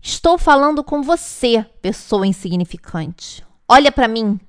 Estou 0.00 0.38
falando 0.38 0.82
com 0.82 1.02
você, 1.02 1.64
pessoa 1.82 2.26
insignificante. 2.26 3.44
Olha 3.68 3.92
para 3.92 4.08
mim. 4.08 4.40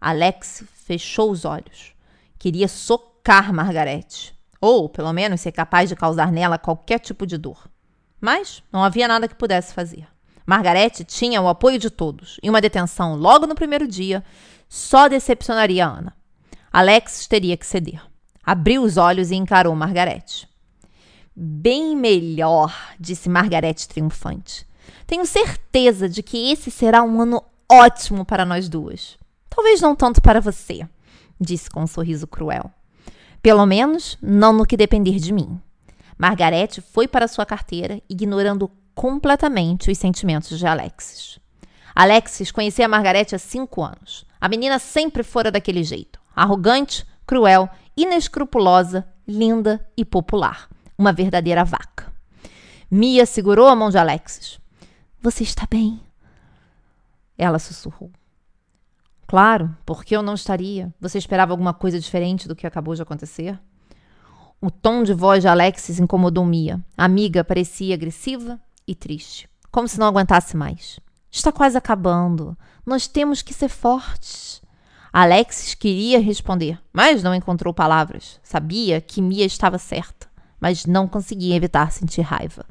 Alex 0.00 0.64
fechou 0.74 1.30
os 1.30 1.44
olhos. 1.44 1.94
Queria 2.38 2.68
socar 2.68 3.52
Margarete, 3.52 4.34
ou 4.60 4.88
pelo 4.88 5.12
menos 5.12 5.40
ser 5.40 5.52
capaz 5.52 5.88
de 5.88 5.96
causar 5.96 6.32
nela 6.32 6.58
qualquer 6.58 6.98
tipo 6.98 7.26
de 7.26 7.38
dor. 7.38 7.68
Mas 8.20 8.62
não 8.72 8.82
havia 8.82 9.06
nada 9.08 9.28
que 9.28 9.34
pudesse 9.34 9.72
fazer. 9.72 10.06
Margarete 10.44 11.04
tinha 11.04 11.40
o 11.40 11.48
apoio 11.48 11.78
de 11.78 11.88
todos, 11.88 12.38
e 12.42 12.50
uma 12.50 12.60
detenção 12.60 13.14
logo 13.14 13.46
no 13.46 13.54
primeiro 13.54 13.86
dia 13.86 14.24
só 14.68 15.08
decepcionaria 15.08 15.86
Ana. 15.86 16.16
Alex 16.72 17.26
teria 17.26 17.56
que 17.56 17.66
ceder 17.66 18.02
abriu 18.42 18.82
os 18.82 18.96
olhos 18.96 19.30
e 19.30 19.36
encarou 19.36 19.74
Margarete. 19.74 20.48
Bem 21.34 21.96
melhor, 21.96 22.76
disse 22.98 23.28
Margarete 23.28 23.88
triunfante. 23.88 24.66
Tenho 25.06 25.26
certeza 25.26 26.08
de 26.08 26.22
que 26.22 26.50
esse 26.50 26.70
será 26.70 27.02
um 27.02 27.20
ano 27.20 27.42
ótimo 27.70 28.24
para 28.24 28.44
nós 28.44 28.68
duas. 28.68 29.16
Talvez 29.48 29.80
não 29.80 29.94
tanto 29.94 30.20
para 30.20 30.40
você. 30.40 30.86
disse 31.40 31.68
com 31.68 31.82
um 31.82 31.86
sorriso 31.86 32.26
cruel. 32.26 32.70
Pelo 33.42 33.66
menos 33.66 34.16
não 34.22 34.52
no 34.52 34.64
que 34.64 34.76
depender 34.76 35.18
de 35.18 35.32
mim. 35.32 35.60
Margarete 36.16 36.80
foi 36.80 37.08
para 37.08 37.26
sua 37.26 37.44
carteira, 37.44 38.00
ignorando 38.08 38.70
completamente 38.94 39.90
os 39.90 39.98
sentimentos 39.98 40.58
de 40.58 40.66
Alexis. 40.66 41.40
Alexis 41.94 42.52
conhecia 42.52 42.88
Margarete 42.88 43.34
há 43.34 43.38
cinco 43.38 43.82
anos. 43.82 44.24
A 44.40 44.48
menina 44.48 44.78
sempre 44.78 45.22
fora 45.22 45.50
daquele 45.50 45.82
jeito: 45.82 46.20
arrogante, 46.34 47.04
cruel, 47.26 47.68
inescrupulosa, 47.96 49.06
linda 49.26 49.84
e 49.96 50.04
popular. 50.04 50.68
Uma 50.96 51.12
verdadeira 51.12 51.64
vaca. 51.64 52.12
Mia 52.90 53.26
segurou 53.26 53.68
a 53.68 53.74
mão 53.74 53.90
de 53.90 53.98
Alexis. 53.98 54.61
Você 55.22 55.44
está 55.44 55.68
bem? 55.70 56.00
Ela 57.38 57.60
sussurrou. 57.60 58.10
Claro, 59.24 59.72
porque 59.86 60.16
eu 60.16 60.20
não 60.20 60.34
estaria? 60.34 60.92
Você 61.00 61.16
esperava 61.16 61.52
alguma 61.52 61.72
coisa 61.72 62.00
diferente 62.00 62.48
do 62.48 62.56
que 62.56 62.66
acabou 62.66 62.92
de 62.92 63.02
acontecer? 63.02 63.56
O 64.60 64.68
tom 64.68 65.04
de 65.04 65.14
voz 65.14 65.40
de 65.40 65.46
Alexis 65.46 66.00
incomodou 66.00 66.44
Mia. 66.44 66.84
A 66.98 67.04
amiga 67.04 67.44
parecia 67.44 67.94
agressiva 67.94 68.60
e 68.84 68.96
triste, 68.96 69.48
como 69.70 69.86
se 69.86 69.96
não 69.96 70.08
aguentasse 70.08 70.56
mais. 70.56 70.98
Está 71.30 71.52
quase 71.52 71.78
acabando. 71.78 72.58
Nós 72.84 73.06
temos 73.06 73.42
que 73.42 73.54
ser 73.54 73.68
fortes. 73.68 74.60
Alexis 75.12 75.72
queria 75.76 76.18
responder, 76.18 76.80
mas 76.92 77.22
não 77.22 77.32
encontrou 77.32 77.72
palavras. 77.72 78.40
Sabia 78.42 79.00
que 79.00 79.22
Mia 79.22 79.46
estava 79.46 79.78
certa, 79.78 80.26
mas 80.60 80.84
não 80.84 81.06
conseguia 81.06 81.54
evitar 81.54 81.92
sentir 81.92 82.22
raiva. 82.22 82.66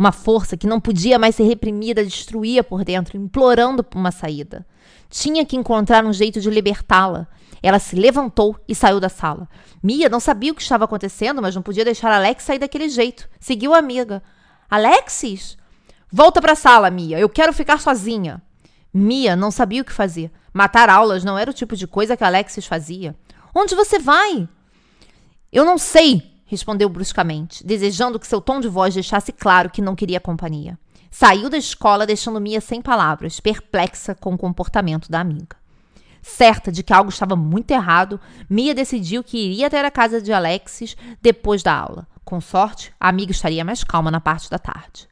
Uma 0.00 0.12
força 0.12 0.56
que 0.56 0.66
não 0.66 0.80
podia 0.80 1.18
mais 1.18 1.34
ser 1.34 1.42
reprimida 1.42 2.02
destruía 2.02 2.64
por 2.64 2.82
dentro, 2.82 3.18
implorando 3.18 3.84
por 3.84 3.98
uma 3.98 4.10
saída. 4.10 4.66
Tinha 5.10 5.44
que 5.44 5.58
encontrar 5.58 6.06
um 6.06 6.12
jeito 6.14 6.40
de 6.40 6.48
libertá-la. 6.48 7.26
Ela 7.62 7.78
se 7.78 7.96
levantou 7.96 8.58
e 8.66 8.74
saiu 8.74 8.98
da 8.98 9.10
sala. 9.10 9.46
Mia 9.82 10.08
não 10.08 10.18
sabia 10.18 10.52
o 10.52 10.54
que 10.54 10.62
estava 10.62 10.86
acontecendo, 10.86 11.42
mas 11.42 11.54
não 11.54 11.60
podia 11.60 11.84
deixar 11.84 12.10
Alex 12.10 12.44
sair 12.44 12.58
daquele 12.58 12.88
jeito. 12.88 13.28
Seguiu 13.38 13.74
a 13.74 13.78
amiga. 13.78 14.22
Alexis? 14.70 15.58
Volta 16.10 16.40
para 16.40 16.52
a 16.52 16.56
sala, 16.56 16.88
Mia. 16.88 17.18
Eu 17.18 17.28
quero 17.28 17.52
ficar 17.52 17.78
sozinha. 17.78 18.40
Mia 18.94 19.36
não 19.36 19.50
sabia 19.50 19.82
o 19.82 19.84
que 19.84 19.92
fazer. 19.92 20.32
Matar 20.50 20.88
aulas 20.88 21.24
não 21.24 21.36
era 21.36 21.50
o 21.50 21.54
tipo 21.54 21.76
de 21.76 21.86
coisa 21.86 22.16
que 22.16 22.24
Alexis 22.24 22.64
fazia. 22.64 23.14
Onde 23.54 23.74
você 23.74 23.98
vai? 23.98 24.48
Eu 25.52 25.66
não 25.66 25.76
sei, 25.76 26.29
respondeu 26.50 26.88
bruscamente, 26.88 27.64
desejando 27.64 28.18
que 28.18 28.26
seu 28.26 28.40
tom 28.40 28.58
de 28.58 28.66
voz 28.66 28.92
deixasse 28.92 29.30
claro 29.30 29.70
que 29.70 29.80
não 29.80 29.94
queria 29.94 30.18
companhia. 30.18 30.76
Saiu 31.08 31.48
da 31.48 31.56
escola 31.56 32.04
deixando 32.04 32.40
Mia 32.40 32.60
sem 32.60 32.82
palavras, 32.82 33.38
perplexa 33.38 34.16
com 34.16 34.34
o 34.34 34.38
comportamento 34.38 35.08
da 35.08 35.20
amiga. 35.20 35.56
Certa 36.20 36.72
de 36.72 36.82
que 36.82 36.92
algo 36.92 37.08
estava 37.08 37.36
muito 37.36 37.70
errado, 37.70 38.20
Mia 38.48 38.74
decidiu 38.74 39.22
que 39.22 39.38
iria 39.38 39.68
até 39.68 39.78
a 39.78 39.90
casa 39.92 40.20
de 40.20 40.32
Alexis 40.32 40.96
depois 41.22 41.62
da 41.62 41.72
aula. 41.72 42.08
Com 42.24 42.40
sorte, 42.40 42.92
a 42.98 43.08
amiga 43.08 43.30
estaria 43.30 43.64
mais 43.64 43.84
calma 43.84 44.10
na 44.10 44.20
parte 44.20 44.50
da 44.50 44.58
tarde. 44.58 45.08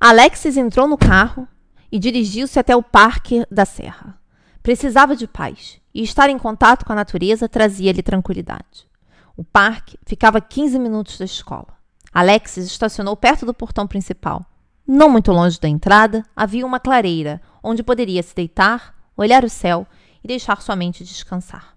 Alexis 0.00 0.56
entrou 0.56 0.88
no 0.88 0.98
carro 0.98 1.46
e 1.92 1.98
dirigiu-se 1.98 2.58
até 2.58 2.74
o 2.74 2.82
Parque 2.82 3.46
da 3.48 3.64
Serra. 3.64 4.18
Precisava 4.64 5.14
de 5.14 5.28
paz 5.28 5.80
e 5.94 6.02
estar 6.02 6.28
em 6.28 6.38
contato 6.38 6.84
com 6.84 6.92
a 6.92 6.96
natureza 6.96 7.48
trazia-lhe 7.48 8.02
tranquilidade. 8.02 8.90
O 9.36 9.42
parque 9.44 9.98
ficava 10.04 10.38
a 10.38 10.40
15 10.40 10.78
minutos 10.78 11.18
da 11.18 11.24
escola. 11.24 11.78
Alexis 12.12 12.66
estacionou 12.66 13.16
perto 13.16 13.46
do 13.46 13.54
portão 13.54 13.86
principal. 13.86 14.44
Não 14.86 15.08
muito 15.08 15.32
longe 15.32 15.58
da 15.58 15.68
entrada, 15.68 16.24
havia 16.36 16.66
uma 16.66 16.78
clareira 16.78 17.40
onde 17.62 17.82
poderia 17.82 18.22
se 18.22 18.34
deitar, 18.34 18.94
olhar 19.16 19.44
o 19.44 19.48
céu 19.48 19.86
e 20.22 20.28
deixar 20.28 20.60
sua 20.60 20.76
mente 20.76 21.04
descansar. 21.04 21.76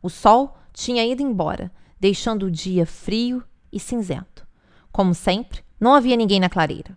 O 0.00 0.08
sol 0.08 0.56
tinha 0.72 1.04
ido 1.04 1.22
embora, 1.22 1.72
deixando 1.98 2.46
o 2.46 2.50
dia 2.50 2.86
frio 2.86 3.42
e 3.72 3.80
cinzento. 3.80 4.46
Como 4.92 5.14
sempre, 5.14 5.64
não 5.80 5.94
havia 5.94 6.16
ninguém 6.16 6.38
na 6.38 6.48
clareira. 6.48 6.96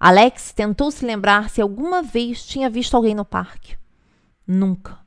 Alex 0.00 0.52
tentou 0.52 0.90
se 0.90 1.04
lembrar 1.04 1.50
se 1.50 1.60
alguma 1.60 2.02
vez 2.02 2.44
tinha 2.46 2.70
visto 2.70 2.96
alguém 2.96 3.14
no 3.14 3.24
parque. 3.24 3.76
Nunca. 4.46 4.98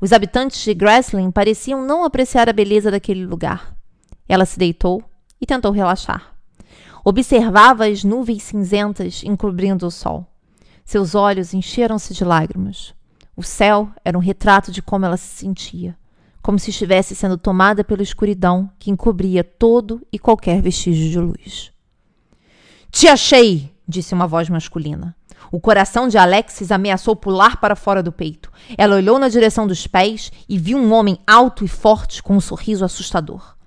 Os 0.00 0.12
habitantes 0.12 0.62
de 0.62 0.74
Grassland 0.74 1.32
pareciam 1.32 1.84
não 1.84 2.04
apreciar 2.04 2.48
a 2.48 2.52
beleza 2.52 2.90
daquele 2.90 3.24
lugar. 3.24 3.77
Ela 4.28 4.44
se 4.44 4.58
deitou 4.58 5.02
e 5.40 5.46
tentou 5.46 5.72
relaxar. 5.72 6.34
Observava 7.04 7.86
as 7.86 8.04
nuvens 8.04 8.42
cinzentas 8.42 9.22
encobrindo 9.24 9.86
o 9.86 9.90
sol. 9.90 10.26
Seus 10.84 11.14
olhos 11.14 11.54
encheram-se 11.54 12.12
de 12.12 12.24
lágrimas. 12.24 12.94
O 13.36 13.42
céu 13.42 13.88
era 14.04 14.18
um 14.18 14.20
retrato 14.20 14.72
de 14.72 14.82
como 14.82 15.06
ela 15.06 15.16
se 15.16 15.28
sentia, 15.28 15.96
como 16.42 16.58
se 16.58 16.70
estivesse 16.70 17.14
sendo 17.14 17.38
tomada 17.38 17.84
pela 17.84 18.02
escuridão 18.02 18.70
que 18.78 18.90
encobria 18.90 19.44
todo 19.44 20.04
e 20.12 20.18
qualquer 20.18 20.60
vestígio 20.60 21.10
de 21.10 21.18
luz. 21.18 21.72
Te 22.90 23.06
achei! 23.06 23.72
disse 23.86 24.12
uma 24.12 24.26
voz 24.26 24.48
masculina. 24.48 25.14
O 25.50 25.60
coração 25.60 26.08
de 26.08 26.18
Alexis 26.18 26.70
ameaçou 26.70 27.16
pular 27.16 27.58
para 27.58 27.76
fora 27.76 28.02
do 28.02 28.12
peito. 28.12 28.50
Ela 28.76 28.96
olhou 28.96 29.18
na 29.18 29.28
direção 29.28 29.66
dos 29.66 29.86
pés 29.86 30.30
e 30.48 30.58
viu 30.58 30.76
um 30.76 30.92
homem 30.92 31.18
alto 31.26 31.64
e 31.64 31.68
forte 31.68 32.22
com 32.22 32.36
um 32.36 32.40
sorriso 32.40 32.84
assustador. 32.84 33.57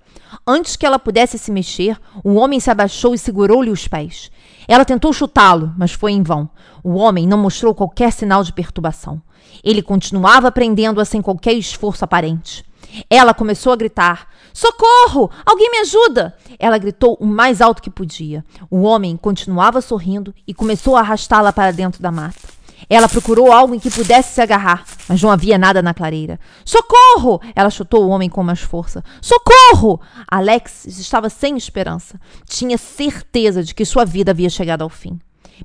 Antes 0.46 0.76
que 0.76 0.86
ela 0.86 1.00
pudesse 1.00 1.38
se 1.38 1.52
mexer, 1.52 1.98
o 2.24 2.36
homem 2.36 2.60
se 2.60 2.70
abaixou 2.70 3.14
e 3.14 3.18
segurou-lhe 3.18 3.70
os 3.70 3.88
pés. 3.88 4.32
Ela 4.68 4.86
tentou 4.86 5.12
chutá-lo, 5.12 5.74
mas 5.78 5.92
foi 5.92 6.12
em 6.12 6.24
vão. 6.24 6.50
O 6.84 6.96
homem 6.96 7.28
não 7.28 7.38
mostrou 7.38 7.76
qualquer 7.76 8.12
sinal 8.12 8.44
de 8.44 8.54
perturbação. 8.54 9.22
Ele 9.64 9.82
continuava 9.82 10.52
prendendo-a 10.52 11.06
sem 11.06 11.22
qualquer 11.22 11.54
esforço 11.54 12.04
aparente. 12.04 12.64
Ela 13.10 13.34
começou 13.34 13.72
a 13.72 13.76
gritar: 13.76 14.28
Socorro! 14.54 15.30
Alguém 15.46 15.70
me 15.72 15.80
ajuda! 15.80 16.36
Ela 16.60 16.78
gritou 16.78 17.18
o 17.20 17.26
mais 17.26 17.62
alto 17.62 17.82
que 17.82 17.90
podia. 17.90 18.44
O 18.70 18.82
homem 18.82 19.16
continuava 19.18 19.82
sorrindo 19.82 20.34
e 20.48 20.54
começou 20.54 20.96
a 20.96 21.00
arrastá-la 21.00 21.54
para 21.54 21.72
dentro 21.72 22.02
da 22.02 22.12
mata. 22.12 22.61
Ela 22.94 23.08
procurou 23.08 23.54
algo 23.54 23.74
em 23.74 23.80
que 23.80 23.90
pudesse 23.90 24.34
se 24.34 24.42
agarrar, 24.42 24.84
mas 25.08 25.22
não 25.22 25.32
havia 25.32 25.58
nada 25.58 25.82
na 25.82 25.94
clareira. 25.94 26.38
Socorro! 26.66 27.40
Ela 27.56 27.70
chutou 27.70 28.04
o 28.04 28.10
homem 28.10 28.30
com 28.30 28.44
mais 28.44 28.60
força. 28.60 29.02
Socorro! 29.22 30.02
Alex 30.30 30.88
estava 30.88 31.30
sem 31.30 31.56
esperança. 31.56 32.20
Tinha 32.46 32.78
certeza 32.78 33.64
de 33.64 33.74
que 33.74 33.86
sua 33.86 34.04
vida 34.04 34.32
havia 34.32 34.50
chegado 34.50 34.82
ao 34.82 34.90
fim. 34.90 35.18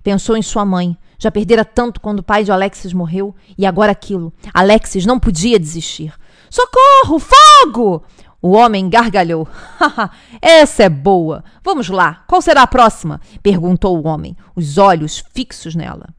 Pensou 0.04 0.36
em 0.36 0.42
sua 0.42 0.64
mãe. 0.64 0.96
Já 1.18 1.28
perdera 1.32 1.64
tanto 1.64 2.00
quando 2.00 2.20
o 2.20 2.22
pai 2.22 2.44
de 2.44 2.52
Alexis 2.52 2.92
morreu. 2.92 3.34
E 3.58 3.66
agora 3.66 3.90
aquilo. 3.90 4.32
Alexis 4.54 5.04
não 5.04 5.18
podia 5.18 5.58
desistir. 5.58 6.14
Socorro! 6.48 7.18
Fogo! 7.18 8.04
O 8.40 8.52
homem 8.52 8.88
gargalhou. 8.88 9.48
Essa 10.40 10.84
é 10.84 10.88
boa. 10.88 11.42
Vamos 11.64 11.88
lá. 11.88 12.22
Qual 12.28 12.40
será 12.40 12.62
a 12.62 12.68
próxima? 12.68 13.20
perguntou 13.42 13.98
o 13.98 14.06
homem, 14.06 14.36
os 14.54 14.78
olhos 14.78 15.24
fixos 15.34 15.74
nela. 15.74 16.14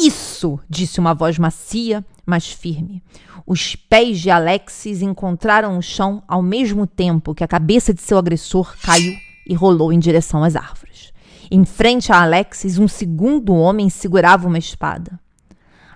Isso! 0.00 0.60
disse 0.68 1.00
uma 1.00 1.12
voz 1.12 1.38
macia, 1.38 2.04
mas 2.24 2.48
firme. 2.48 3.02
Os 3.44 3.74
pés 3.74 4.20
de 4.20 4.30
Alexis 4.30 5.02
encontraram 5.02 5.76
o 5.76 5.82
chão 5.82 6.22
ao 6.28 6.42
mesmo 6.42 6.86
tempo 6.86 7.34
que 7.34 7.42
a 7.42 7.48
cabeça 7.48 7.92
de 7.92 8.00
seu 8.00 8.18
agressor 8.18 8.76
caiu 8.80 9.16
e 9.48 9.54
rolou 9.54 9.92
em 9.92 9.98
direção 9.98 10.44
às 10.44 10.54
árvores. 10.54 11.12
Em 11.50 11.64
frente 11.64 12.12
a 12.12 12.22
Alexis, 12.22 12.78
um 12.78 12.86
segundo 12.86 13.54
homem 13.54 13.88
segurava 13.88 14.46
uma 14.46 14.58
espada. 14.58 15.18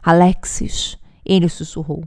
Alexis, 0.02 0.96
ele 1.24 1.48
sussurrou. 1.48 2.02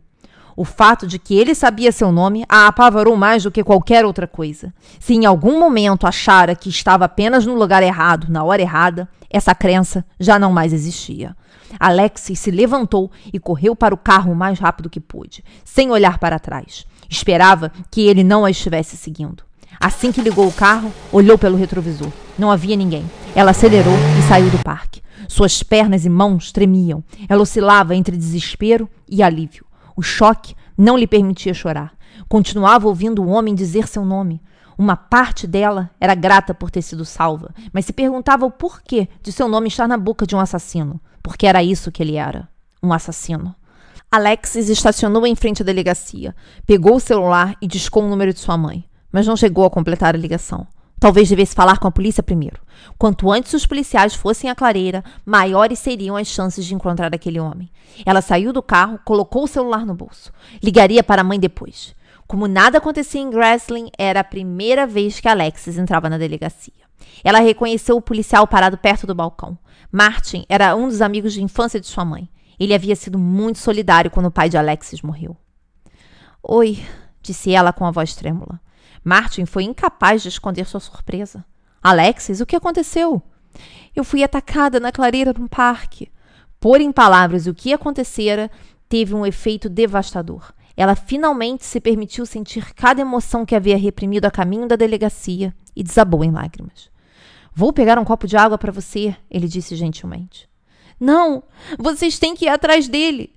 O 0.57 0.65
fato 0.65 1.05
de 1.05 1.19
que 1.19 1.35
ele 1.35 1.53
sabia 1.53 1.91
seu 1.91 2.11
nome 2.11 2.45
a 2.47 2.67
apavorou 2.67 3.15
mais 3.15 3.43
do 3.43 3.51
que 3.51 3.63
qualquer 3.63 4.05
outra 4.05 4.25
coisa. 4.25 4.73
Se 4.99 5.13
em 5.13 5.25
algum 5.25 5.59
momento 5.59 6.07
achara 6.07 6.55
que 6.55 6.69
estava 6.69 7.05
apenas 7.05 7.45
no 7.45 7.53
lugar 7.53 7.83
errado, 7.83 8.27
na 8.29 8.43
hora 8.43 8.61
errada, 8.61 9.07
essa 9.29 9.53
crença 9.53 10.05
já 10.19 10.39
não 10.39 10.53
mais 10.53 10.71
existia. 10.71 11.35
Alexis 11.79 12.39
se 12.39 12.51
levantou 12.51 13.11
e 13.33 13.39
correu 13.39 13.75
para 13.75 13.93
o 13.93 13.97
carro 13.97 14.31
o 14.31 14.35
mais 14.35 14.59
rápido 14.59 14.89
que 14.89 14.99
pôde, 14.99 15.43
sem 15.63 15.91
olhar 15.91 16.17
para 16.17 16.39
trás. 16.39 16.85
Esperava 17.09 17.71
que 17.91 18.01
ele 18.01 18.23
não 18.23 18.45
a 18.45 18.51
estivesse 18.51 18.97
seguindo. 18.97 19.43
Assim 19.79 20.11
que 20.11 20.21
ligou 20.21 20.47
o 20.47 20.53
carro, 20.53 20.91
olhou 21.11 21.37
pelo 21.37 21.57
retrovisor. 21.57 22.11
Não 22.37 22.49
havia 22.49 22.75
ninguém. 22.75 23.09
Ela 23.35 23.51
acelerou 23.51 23.93
e 24.17 24.21
saiu 24.27 24.49
do 24.49 24.63
parque. 24.63 25.01
Suas 25.27 25.61
pernas 25.63 26.05
e 26.05 26.09
mãos 26.09 26.51
tremiam. 26.51 27.03
Ela 27.27 27.41
oscilava 27.41 27.95
entre 27.95 28.15
desespero 28.15 28.89
e 29.09 29.21
alívio. 29.21 29.65
O 29.95 30.01
choque 30.01 30.55
não 30.77 30.97
lhe 30.97 31.07
permitia 31.07 31.53
chorar. 31.53 31.93
Continuava 32.27 32.87
ouvindo 32.87 33.21
o 33.21 33.27
homem 33.27 33.53
dizer 33.53 33.87
seu 33.87 34.05
nome. 34.05 34.41
Uma 34.77 34.95
parte 34.95 35.47
dela 35.47 35.89
era 35.99 36.15
grata 36.15 36.53
por 36.53 36.69
ter 36.69 36.81
sido 36.81 37.05
salva, 37.05 37.53
mas 37.71 37.85
se 37.85 37.93
perguntava 37.93 38.45
o 38.45 38.51
porquê 38.51 39.07
de 39.21 39.31
seu 39.31 39.47
nome 39.47 39.69
estar 39.69 39.87
na 39.87 39.97
boca 39.97 40.27
de 40.27 40.35
um 40.35 40.39
assassino 40.39 40.99
porque 41.25 41.47
era 41.47 41.63
isso 41.63 41.91
que 41.91 42.03
ele 42.03 42.17
era 42.17 42.47
um 42.83 42.93
assassino. 42.93 43.55
Alexis 44.11 44.69
estacionou 44.69 45.25
em 45.25 45.35
frente 45.35 45.63
à 45.63 45.65
delegacia, 45.65 46.35
pegou 46.67 46.97
o 46.97 46.99
celular 46.99 47.55
e 47.59 47.65
discou 47.65 48.03
o 48.03 48.07
número 48.07 48.31
de 48.31 48.39
sua 48.39 48.55
mãe, 48.55 48.85
mas 49.11 49.25
não 49.25 49.35
chegou 49.35 49.65
a 49.65 49.69
completar 49.71 50.13
a 50.13 50.19
ligação. 50.19 50.67
Talvez 50.99 51.27
devesse 51.27 51.55
falar 51.55 51.79
com 51.79 51.87
a 51.87 51.91
polícia 51.91 52.21
primeiro. 52.21 52.61
Quanto 52.95 53.31
antes 53.31 53.53
os 53.53 53.65
policiais 53.65 54.13
fossem 54.13 54.51
à 54.51 54.55
clareira, 54.55 55.03
maiores 55.25 55.79
seriam 55.79 56.15
as 56.15 56.27
chances 56.27 56.63
de 56.63 56.75
encontrar 56.75 57.13
aquele 57.13 57.39
homem. 57.39 57.71
Ela 58.05 58.21
saiu 58.21 58.53
do 58.53 58.61
carro, 58.61 58.99
colocou 59.03 59.45
o 59.45 59.47
celular 59.47 59.83
no 59.83 59.95
bolso. 59.95 60.31
Ligaria 60.61 61.03
para 61.03 61.21
a 61.21 61.25
mãe 61.25 61.39
depois. 61.39 61.95
Como 62.27 62.47
nada 62.47 62.77
acontecia 62.77 63.19
em 63.19 63.31
Grassling, 63.31 63.89
era 63.97 64.19
a 64.19 64.23
primeira 64.23 64.85
vez 64.85 65.19
que 65.19 65.27
Alexis 65.27 65.79
entrava 65.79 66.07
na 66.07 66.19
delegacia. 66.19 66.85
Ela 67.23 67.39
reconheceu 67.39 67.97
o 67.97 68.01
policial 68.01 68.45
parado 68.45 68.77
perto 68.77 69.07
do 69.07 69.15
balcão. 69.15 69.57
Martin 69.95 70.45
era 70.49 70.75
um 70.75 70.89
dos 70.89 71.01
amigos 71.01 71.31
de 71.31 71.41
infância 71.41 71.79
de 71.79 71.87
sua 71.87 72.03
mãe. 72.03 72.29
Ele 72.59 72.73
havia 72.73 72.97
sido 72.97 73.17
muito 73.17 73.59
solidário 73.59 74.11
quando 74.11 74.25
o 74.25 74.31
pai 74.31 74.49
de 74.49 74.57
Alexis 74.57 75.01
morreu. 75.01 75.37
Oi, 76.43 76.83
disse 77.21 77.53
ela 77.53 77.71
com 77.71 77.85
a 77.85 77.91
voz 77.91 78.13
trêmula. 78.13 78.59
Martin 79.05 79.45
foi 79.45 79.63
incapaz 79.63 80.21
de 80.21 80.27
esconder 80.27 80.65
sua 80.65 80.81
surpresa. 80.81 81.45
Alexis, 81.81 82.41
o 82.41 82.45
que 82.45 82.57
aconteceu? 82.57 83.21
Eu 83.95 84.03
fui 84.03 84.21
atacada 84.21 84.81
na 84.81 84.91
clareira 84.91 85.33
de 85.33 85.41
um 85.41 85.47
parque. 85.47 86.11
Pôr 86.59 86.81
em 86.81 86.91
palavras 86.91 87.47
o 87.47 87.53
que 87.53 87.71
acontecera 87.71 88.51
teve 88.89 89.15
um 89.15 89.25
efeito 89.25 89.69
devastador. 89.69 90.51
Ela 90.75 90.97
finalmente 90.97 91.63
se 91.63 91.79
permitiu 91.79 92.25
sentir 92.25 92.73
cada 92.73 92.99
emoção 92.99 93.45
que 93.45 93.55
havia 93.55 93.77
reprimido 93.77 94.25
a 94.25 94.31
caminho 94.31 94.67
da 94.67 94.75
delegacia 94.75 95.55
e 95.73 95.81
desabou 95.81 96.21
em 96.21 96.31
lágrimas. 96.31 96.93
Vou 97.57 97.71
pegar 97.71 97.97
um 97.97 98.03
copo 98.03 98.27
de 98.27 98.35
água 98.35 98.57
para 98.57 98.69
você, 98.69 99.15
ele 99.31 99.47
disse 99.47 99.77
gentilmente. 99.77 100.49
Não, 100.99 101.41
vocês 101.79 102.19
têm 102.19 102.35
que 102.35 102.45
ir 102.45 102.49
atrás 102.49 102.89
dele. 102.89 103.33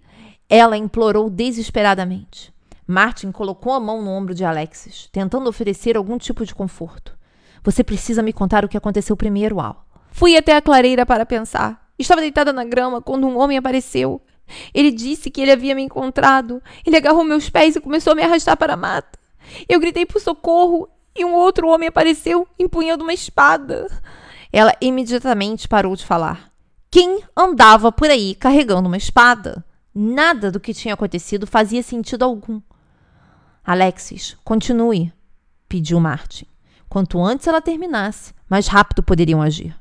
Ela 0.48 0.76
implorou 0.76 1.30
desesperadamente. 1.30 2.52
Martin 2.84 3.30
colocou 3.30 3.72
a 3.72 3.78
mão 3.78 4.02
no 4.02 4.10
ombro 4.10 4.34
de 4.34 4.44
Alexis, 4.44 5.08
tentando 5.12 5.48
oferecer 5.48 5.96
algum 5.96 6.18
tipo 6.18 6.44
de 6.44 6.52
conforto. 6.52 7.16
Você 7.62 7.84
precisa 7.84 8.20
me 8.20 8.32
contar 8.32 8.64
o 8.64 8.68
que 8.68 8.76
aconteceu 8.76 9.16
primeiro, 9.16 9.60
Al. 9.60 9.86
Fui 10.10 10.36
até 10.36 10.56
a 10.56 10.62
clareira 10.62 11.06
para 11.06 11.24
pensar. 11.24 11.88
Estava 11.96 12.20
deitada 12.20 12.52
na 12.52 12.64
grama 12.64 13.00
quando 13.00 13.24
um 13.24 13.38
homem 13.38 13.56
apareceu. 13.56 14.20
Ele 14.74 14.90
disse 14.90 15.30
que 15.30 15.40
ele 15.40 15.52
havia 15.52 15.76
me 15.76 15.82
encontrado. 15.82 16.60
Ele 16.84 16.96
agarrou 16.96 17.22
meus 17.22 17.48
pés 17.48 17.76
e 17.76 17.80
começou 17.80 18.14
a 18.14 18.16
me 18.16 18.22
arrastar 18.22 18.56
para 18.56 18.74
a 18.74 18.76
mata. 18.76 19.16
Eu 19.68 19.78
gritei 19.78 20.04
por 20.04 20.20
socorro 20.20 20.88
e 21.18 21.24
um 21.24 21.34
outro 21.34 21.68
homem 21.68 21.88
apareceu 21.88 22.46
empunhando 22.58 23.02
uma 23.02 23.12
espada. 23.12 23.86
Ela 24.52 24.74
imediatamente 24.80 25.68
parou 25.68 25.94
de 25.94 26.06
falar. 26.06 26.50
Quem 26.90 27.22
andava 27.36 27.92
por 27.92 28.08
aí 28.08 28.34
carregando 28.34 28.88
uma 28.88 28.96
espada? 28.96 29.64
Nada 29.94 30.50
do 30.50 30.60
que 30.60 30.72
tinha 30.72 30.94
acontecido 30.94 31.46
fazia 31.46 31.82
sentido 31.82 32.24
algum. 32.24 32.60
Alexis, 33.64 34.36
continue, 34.44 35.12
pediu 35.68 36.00
Martin. 36.00 36.46
Quanto 36.88 37.22
antes 37.22 37.46
ela 37.46 37.60
terminasse, 37.60 38.32
mais 38.48 38.66
rápido 38.66 39.02
poderiam 39.02 39.42
agir. 39.42 39.76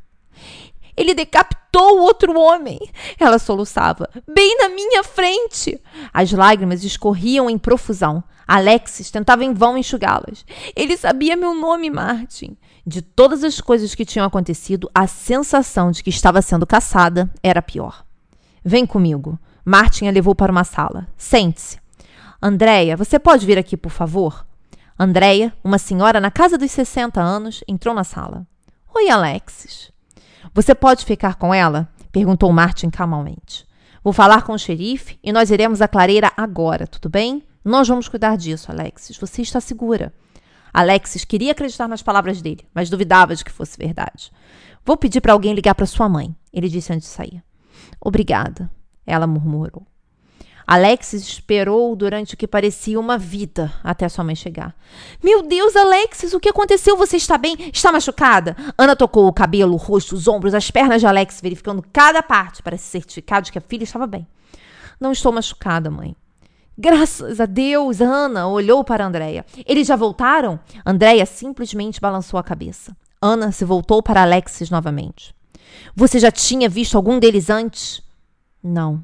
Ele 0.97 1.13
decapitou 1.13 1.99
o 1.99 2.01
outro 2.01 2.37
homem. 2.37 2.79
Ela 3.19 3.37
soluçava. 3.37 4.09
Bem 4.27 4.57
na 4.57 4.69
minha 4.69 5.03
frente. 5.03 5.79
As 6.11 6.31
lágrimas 6.31 6.83
escorriam 6.83 7.49
em 7.49 7.57
profusão. 7.57 8.23
Alexis 8.47 9.11
tentava 9.11 9.43
em 9.43 9.53
vão 9.53 9.77
enxugá-las. 9.77 10.43
Ele 10.75 10.97
sabia 10.97 11.35
meu 11.35 11.53
nome, 11.53 11.91
Martin. 11.91 12.57
De 12.85 13.01
todas 13.01 13.43
as 13.43 13.61
coisas 13.61 13.93
que 13.93 14.05
tinham 14.05 14.25
acontecido, 14.25 14.89
a 14.95 15.05
sensação 15.05 15.91
de 15.91 16.01
que 16.01 16.09
estava 16.09 16.41
sendo 16.41 16.65
caçada 16.65 17.29
era 17.43 17.61
pior. 17.61 18.03
Vem 18.63 18.85
comigo. 18.85 19.37
Martin 19.63 20.07
a 20.07 20.11
levou 20.11 20.33
para 20.33 20.51
uma 20.51 20.63
sala. 20.63 21.07
Sente-se. 21.17 21.77
Andréia, 22.41 22.95
você 22.95 23.19
pode 23.19 23.45
vir 23.45 23.57
aqui, 23.57 23.75
por 23.75 23.91
favor? 23.91 24.45
Andréia, 24.97 25.53
uma 25.63 25.77
senhora 25.77 26.19
na 26.19 26.31
casa 26.31 26.57
dos 26.57 26.71
60 26.71 27.19
anos, 27.19 27.63
entrou 27.67 27.93
na 27.93 28.03
sala. 28.03 28.47
Oi, 28.95 29.09
Alexis. 29.09 29.91
Você 30.53 30.73
pode 30.73 31.05
ficar 31.05 31.35
com 31.35 31.53
ela? 31.53 31.89
perguntou 32.11 32.51
Martin 32.51 32.89
calmamente. 32.89 33.67
Vou 34.03 34.13
falar 34.13 34.43
com 34.43 34.53
o 34.53 34.57
xerife 34.57 35.19
e 35.23 35.31
nós 35.31 35.51
iremos 35.51 35.81
à 35.81 35.87
clareira 35.87 36.31
agora, 36.35 36.87
tudo 36.87 37.09
bem? 37.09 37.43
Nós 37.63 37.87
vamos 37.87 38.07
cuidar 38.07 38.37
disso, 38.37 38.71
Alexis. 38.71 39.17
Você 39.17 39.41
está 39.41 39.59
segura. 39.59 40.13
Alexis 40.73 41.25
queria 41.25 41.51
acreditar 41.51 41.87
nas 41.87 42.01
palavras 42.01 42.41
dele, 42.41 42.65
mas 42.73 42.89
duvidava 42.89 43.35
de 43.35 43.43
que 43.43 43.51
fosse 43.51 43.77
verdade. 43.77 44.31
Vou 44.85 44.95
pedir 44.95 45.21
para 45.21 45.33
alguém 45.33 45.53
ligar 45.53 45.75
para 45.75 45.85
sua 45.85 46.07
mãe, 46.07 46.35
ele 46.53 46.69
disse 46.69 46.93
antes 46.93 47.09
de 47.09 47.13
sair. 47.13 47.43
Obrigada, 47.99 48.69
ela 49.05 49.27
murmurou. 49.27 49.85
Alexis 50.67 51.21
esperou 51.21 51.95
durante 51.95 52.33
o 52.33 52.37
que 52.37 52.45
parecia 52.45 52.99
uma 52.99 53.17
vida 53.17 53.73
até 53.81 54.09
sua 54.09 54.25
mãe 54.25 54.35
chegar. 54.35 54.75
Meu 55.23 55.41
Deus, 55.41 55.77
Alexis, 55.77 56.33
o 56.33 56.41
que 56.41 56.49
aconteceu? 56.49 56.97
Você 56.97 57.15
está 57.15 57.37
bem? 57.37 57.55
Está 57.73 57.89
machucada? 57.89 58.53
Ana 58.77 58.93
tocou 58.93 59.27
o 59.27 59.33
cabelo, 59.33 59.75
o 59.75 59.77
rosto, 59.77 60.13
os 60.13 60.27
ombros, 60.27 60.53
as 60.53 60.69
pernas 60.69 60.99
de 60.99 61.07
Alexis, 61.07 61.39
verificando 61.39 61.81
cada 61.93 62.21
parte 62.21 62.61
para 62.61 62.75
se 62.75 62.83
certificar 62.83 63.41
de 63.41 63.49
que 63.49 63.57
a 63.57 63.61
filha 63.61 63.85
estava 63.85 64.05
bem. 64.05 64.27
Não 64.99 65.13
estou 65.13 65.31
machucada, 65.31 65.89
mãe. 65.89 66.13
Graças 66.77 67.39
a 67.39 67.45
Deus, 67.45 68.01
Ana 68.01 68.49
olhou 68.49 68.83
para 68.83 69.05
Andréia. 69.05 69.45
Eles 69.65 69.87
já 69.87 69.95
voltaram? 69.95 70.59
Andréia 70.85 71.25
simplesmente 71.25 72.01
balançou 72.01 72.37
a 72.37 72.43
cabeça. 72.43 72.95
Ana 73.21 73.53
se 73.53 73.63
voltou 73.63 74.03
para 74.03 74.21
Alexis 74.21 74.69
novamente. 74.69 75.33
Você 75.95 76.19
já 76.19 76.29
tinha 76.29 76.67
visto 76.67 76.97
algum 76.97 77.19
deles 77.19 77.49
antes? 77.49 78.03
Não. 78.61 79.03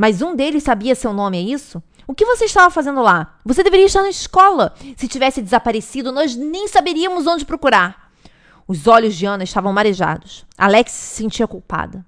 Mas 0.00 0.22
um 0.22 0.36
deles 0.36 0.62
sabia 0.62 0.94
seu 0.94 1.12
nome, 1.12 1.38
é 1.38 1.40
isso? 1.40 1.82
O 2.06 2.14
que 2.14 2.24
você 2.24 2.44
estava 2.44 2.70
fazendo 2.70 3.02
lá? 3.02 3.36
Você 3.44 3.64
deveria 3.64 3.86
estar 3.86 4.00
na 4.00 4.08
escola. 4.08 4.72
Se 4.96 5.08
tivesse 5.08 5.42
desaparecido, 5.42 6.12
nós 6.12 6.36
nem 6.36 6.68
saberíamos 6.68 7.26
onde 7.26 7.44
procurar. 7.44 8.12
Os 8.68 8.86
olhos 8.86 9.16
de 9.16 9.26
Ana 9.26 9.42
estavam 9.42 9.72
marejados. 9.72 10.46
Alex 10.56 10.92
se 10.92 11.16
sentia 11.16 11.48
culpada. 11.48 12.06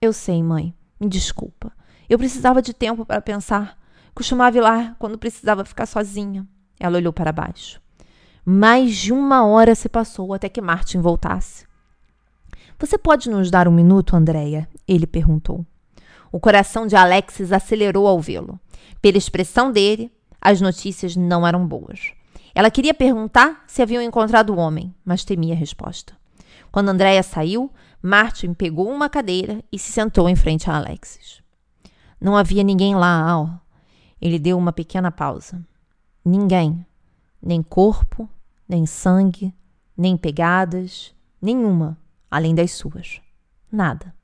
Eu 0.00 0.12
sei, 0.12 0.42
mãe. 0.42 0.74
Me 0.98 1.08
desculpa. 1.08 1.70
Eu 2.10 2.18
precisava 2.18 2.60
de 2.60 2.74
tempo 2.74 3.06
para 3.06 3.20
pensar. 3.20 3.78
Costumava 4.12 4.58
ir 4.58 4.60
lá 4.60 4.96
quando 4.98 5.16
precisava 5.16 5.64
ficar 5.64 5.86
sozinha. 5.86 6.44
Ela 6.80 6.98
olhou 6.98 7.12
para 7.12 7.30
baixo. 7.30 7.80
Mais 8.44 8.96
de 8.96 9.12
uma 9.12 9.46
hora 9.46 9.76
se 9.76 9.88
passou 9.88 10.34
até 10.34 10.48
que 10.48 10.60
Martin 10.60 10.98
voltasse. 10.98 11.68
Você 12.80 12.98
pode 12.98 13.30
nos 13.30 13.48
dar 13.48 13.68
um 13.68 13.72
minuto, 13.72 14.16
Andréia? 14.16 14.68
Ele 14.88 15.06
perguntou. 15.06 15.64
O 16.32 16.40
coração 16.40 16.86
de 16.86 16.96
Alexis 16.96 17.52
acelerou 17.52 18.06
ao 18.06 18.18
vê-lo. 18.18 18.58
Pela 19.02 19.18
expressão 19.18 19.70
dele, 19.70 20.10
as 20.40 20.62
notícias 20.62 21.14
não 21.14 21.46
eram 21.46 21.66
boas. 21.66 22.12
Ela 22.54 22.70
queria 22.70 22.94
perguntar 22.94 23.62
se 23.66 23.82
haviam 23.82 24.02
encontrado 24.02 24.50
o 24.50 24.56
homem, 24.56 24.94
mas 25.04 25.26
temia 25.26 25.54
a 25.54 25.56
resposta. 25.56 26.16
Quando 26.70 26.88
Andréia 26.88 27.22
saiu, 27.22 27.70
Martin 28.00 28.54
pegou 28.54 28.90
uma 28.90 29.10
cadeira 29.10 29.62
e 29.70 29.78
se 29.78 29.92
sentou 29.92 30.26
em 30.26 30.34
frente 30.34 30.70
a 30.70 30.76
Alexis. 30.76 31.42
Não 32.18 32.34
havia 32.34 32.62
ninguém 32.62 32.94
lá, 32.94 33.28
Al. 33.28 33.60
Ele 34.20 34.38
deu 34.38 34.56
uma 34.56 34.72
pequena 34.72 35.10
pausa. 35.10 35.62
Ninguém. 36.24 36.86
Nem 37.42 37.62
corpo, 37.62 38.28
nem 38.66 38.86
sangue, 38.86 39.54
nem 39.96 40.16
pegadas, 40.16 41.14
nenhuma, 41.40 41.98
além 42.30 42.54
das 42.54 42.72
suas. 42.72 43.20
Nada. 43.70 44.14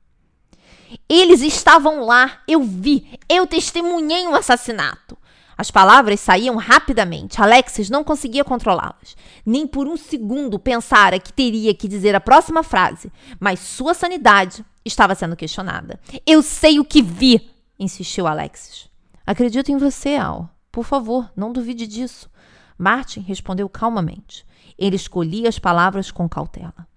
Eles 1.07 1.41
estavam 1.41 2.05
lá, 2.05 2.41
eu 2.47 2.63
vi, 2.63 3.19
eu 3.27 3.45
testemunhei 3.45 4.27
um 4.27 4.35
assassinato. 4.35 5.17
As 5.57 5.69
palavras 5.69 6.21
saíam 6.21 6.55
rapidamente. 6.55 7.41
Alexis 7.41 7.89
não 7.89 8.01
conseguia 8.01 8.45
controlá-las. 8.45 9.17
Nem 9.45 9.67
por 9.67 9.89
um 9.89 9.97
segundo 9.97 10.57
pensara 10.57 11.19
que 11.19 11.33
teria 11.33 11.73
que 11.73 11.87
dizer 11.87 12.15
a 12.15 12.21
próxima 12.21 12.63
frase, 12.63 13.11
mas 13.39 13.59
sua 13.59 13.93
sanidade 13.93 14.63
estava 14.85 15.15
sendo 15.15 15.35
questionada. 15.35 15.99
Eu 16.25 16.41
sei 16.41 16.79
o 16.79 16.85
que 16.85 17.01
vi, 17.01 17.51
insistiu 17.77 18.25
Alexis. 18.25 18.89
Acredito 19.27 19.69
em 19.69 19.77
você, 19.77 20.15
Al. 20.15 20.49
Por 20.71 20.85
favor, 20.85 21.29
não 21.35 21.51
duvide 21.51 21.85
disso. 21.85 22.29
Martin 22.77 23.19
respondeu 23.19 23.67
calmamente. 23.67 24.45
Ele 24.77 24.95
escolhia 24.95 25.49
as 25.49 25.59
palavras 25.59 26.09
com 26.09 26.29
cautela. 26.29 26.87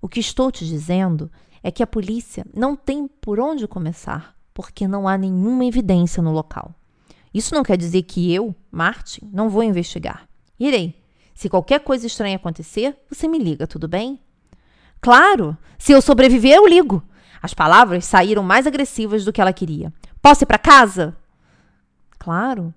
O 0.00 0.08
que 0.08 0.20
estou 0.20 0.52
te 0.52 0.64
dizendo 0.64 1.32
é 1.64 1.70
que 1.70 1.82
a 1.82 1.86
polícia 1.86 2.44
não 2.54 2.76
tem 2.76 3.08
por 3.08 3.40
onde 3.40 3.66
começar, 3.66 4.36
porque 4.52 4.86
não 4.86 5.08
há 5.08 5.16
nenhuma 5.16 5.64
evidência 5.64 6.22
no 6.22 6.30
local. 6.30 6.74
Isso 7.32 7.54
não 7.54 7.62
quer 7.62 7.78
dizer 7.78 8.02
que 8.02 8.32
eu, 8.32 8.54
Martin, 8.70 9.30
não 9.32 9.48
vou 9.48 9.62
investigar. 9.62 10.28
Irei. 10.60 11.02
Se 11.34 11.48
qualquer 11.48 11.80
coisa 11.80 12.06
estranha 12.06 12.36
acontecer, 12.36 12.94
você 13.10 13.26
me 13.26 13.38
liga, 13.38 13.66
tudo 13.66 13.88
bem? 13.88 14.20
Claro! 15.00 15.56
Se 15.78 15.92
eu 15.92 16.02
sobreviver, 16.02 16.54
eu 16.54 16.68
ligo. 16.68 17.02
As 17.42 17.54
palavras 17.54 18.04
saíram 18.04 18.42
mais 18.42 18.66
agressivas 18.66 19.24
do 19.24 19.32
que 19.32 19.40
ela 19.40 19.52
queria. 19.52 19.90
Posso 20.20 20.44
ir 20.44 20.46
para 20.46 20.58
casa? 20.58 21.16
Claro. 22.18 22.74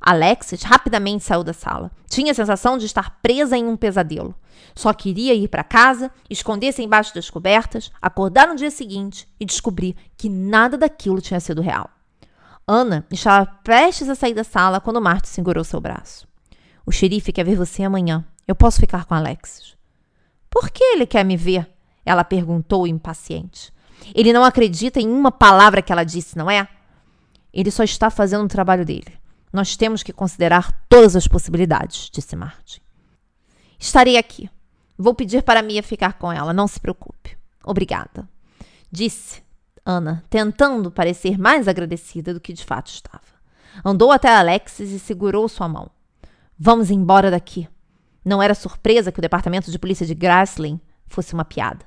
Alexis 0.00 0.62
rapidamente 0.62 1.24
saiu 1.24 1.42
da 1.42 1.52
sala. 1.52 1.90
Tinha 2.08 2.30
a 2.30 2.34
sensação 2.34 2.78
de 2.78 2.86
estar 2.86 3.18
presa 3.20 3.58
em 3.58 3.66
um 3.66 3.76
pesadelo. 3.76 4.32
Só 4.74 4.92
queria 4.92 5.34
ir 5.34 5.48
para 5.48 5.64
casa, 5.64 6.10
esconder-se 6.28 6.82
embaixo 6.82 7.14
das 7.14 7.28
cobertas, 7.28 7.90
acordar 8.00 8.48
no 8.48 8.56
dia 8.56 8.70
seguinte 8.70 9.26
e 9.38 9.44
descobrir 9.44 9.96
que 10.16 10.28
nada 10.28 10.76
daquilo 10.76 11.20
tinha 11.20 11.40
sido 11.40 11.62
real. 11.62 11.90
Ana 12.66 13.06
estava 13.10 13.46
prestes 13.64 14.08
a 14.08 14.14
sair 14.14 14.34
da 14.34 14.44
sala 14.44 14.80
quando 14.80 15.00
Martin 15.00 15.28
segurou 15.28 15.64
seu 15.64 15.80
braço. 15.80 16.28
O 16.84 16.92
xerife 16.92 17.32
quer 17.32 17.44
ver 17.44 17.56
você 17.56 17.82
amanhã. 17.82 18.24
Eu 18.46 18.54
posso 18.54 18.80
ficar 18.80 19.04
com 19.04 19.14
Alexis. 19.14 19.76
Por 20.50 20.70
que 20.70 20.82
ele 20.82 21.06
quer 21.06 21.24
me 21.24 21.36
ver? 21.36 21.68
Ela 22.04 22.24
perguntou 22.24 22.86
impaciente. 22.86 23.72
Ele 24.14 24.32
não 24.32 24.44
acredita 24.44 25.00
em 25.00 25.08
uma 25.08 25.30
palavra 25.30 25.82
que 25.82 25.92
ela 25.92 26.04
disse, 26.04 26.36
não 26.36 26.50
é? 26.50 26.68
Ele 27.52 27.70
só 27.70 27.82
está 27.82 28.10
fazendo 28.10 28.44
o 28.44 28.48
trabalho 28.48 28.84
dele. 28.84 29.18
Nós 29.52 29.76
temos 29.76 30.02
que 30.02 30.12
considerar 30.12 30.84
todas 30.88 31.16
as 31.16 31.26
possibilidades, 31.26 32.10
disse 32.12 32.36
Martin. 32.36 32.80
Estarei 33.78 34.16
aqui. 34.16 34.50
Vou 34.96 35.14
pedir 35.14 35.42
para 35.42 35.62
Mia 35.62 35.82
ficar 35.82 36.14
com 36.14 36.32
ela, 36.32 36.52
não 36.52 36.66
se 36.66 36.80
preocupe. 36.80 37.36
Obrigada, 37.64 38.28
disse 38.90 39.42
Ana, 39.84 40.22
tentando 40.28 40.90
parecer 40.90 41.38
mais 41.38 41.66
agradecida 41.66 42.34
do 42.34 42.40
que 42.40 42.52
de 42.52 42.62
fato 42.62 42.88
estava. 42.88 43.22
Andou 43.82 44.12
até 44.12 44.28
Alexis 44.28 44.90
e 44.90 44.98
segurou 44.98 45.48
sua 45.48 45.66
mão. 45.66 45.90
Vamos 46.58 46.90
embora 46.90 47.30
daqui. 47.30 47.66
Não 48.22 48.42
era 48.42 48.54
surpresa 48.54 49.10
que 49.10 49.18
o 49.18 49.22
departamento 49.22 49.70
de 49.70 49.78
polícia 49.78 50.04
de 50.04 50.14
Graslin 50.14 50.78
fosse 51.06 51.32
uma 51.32 51.44
piada. 51.44 51.86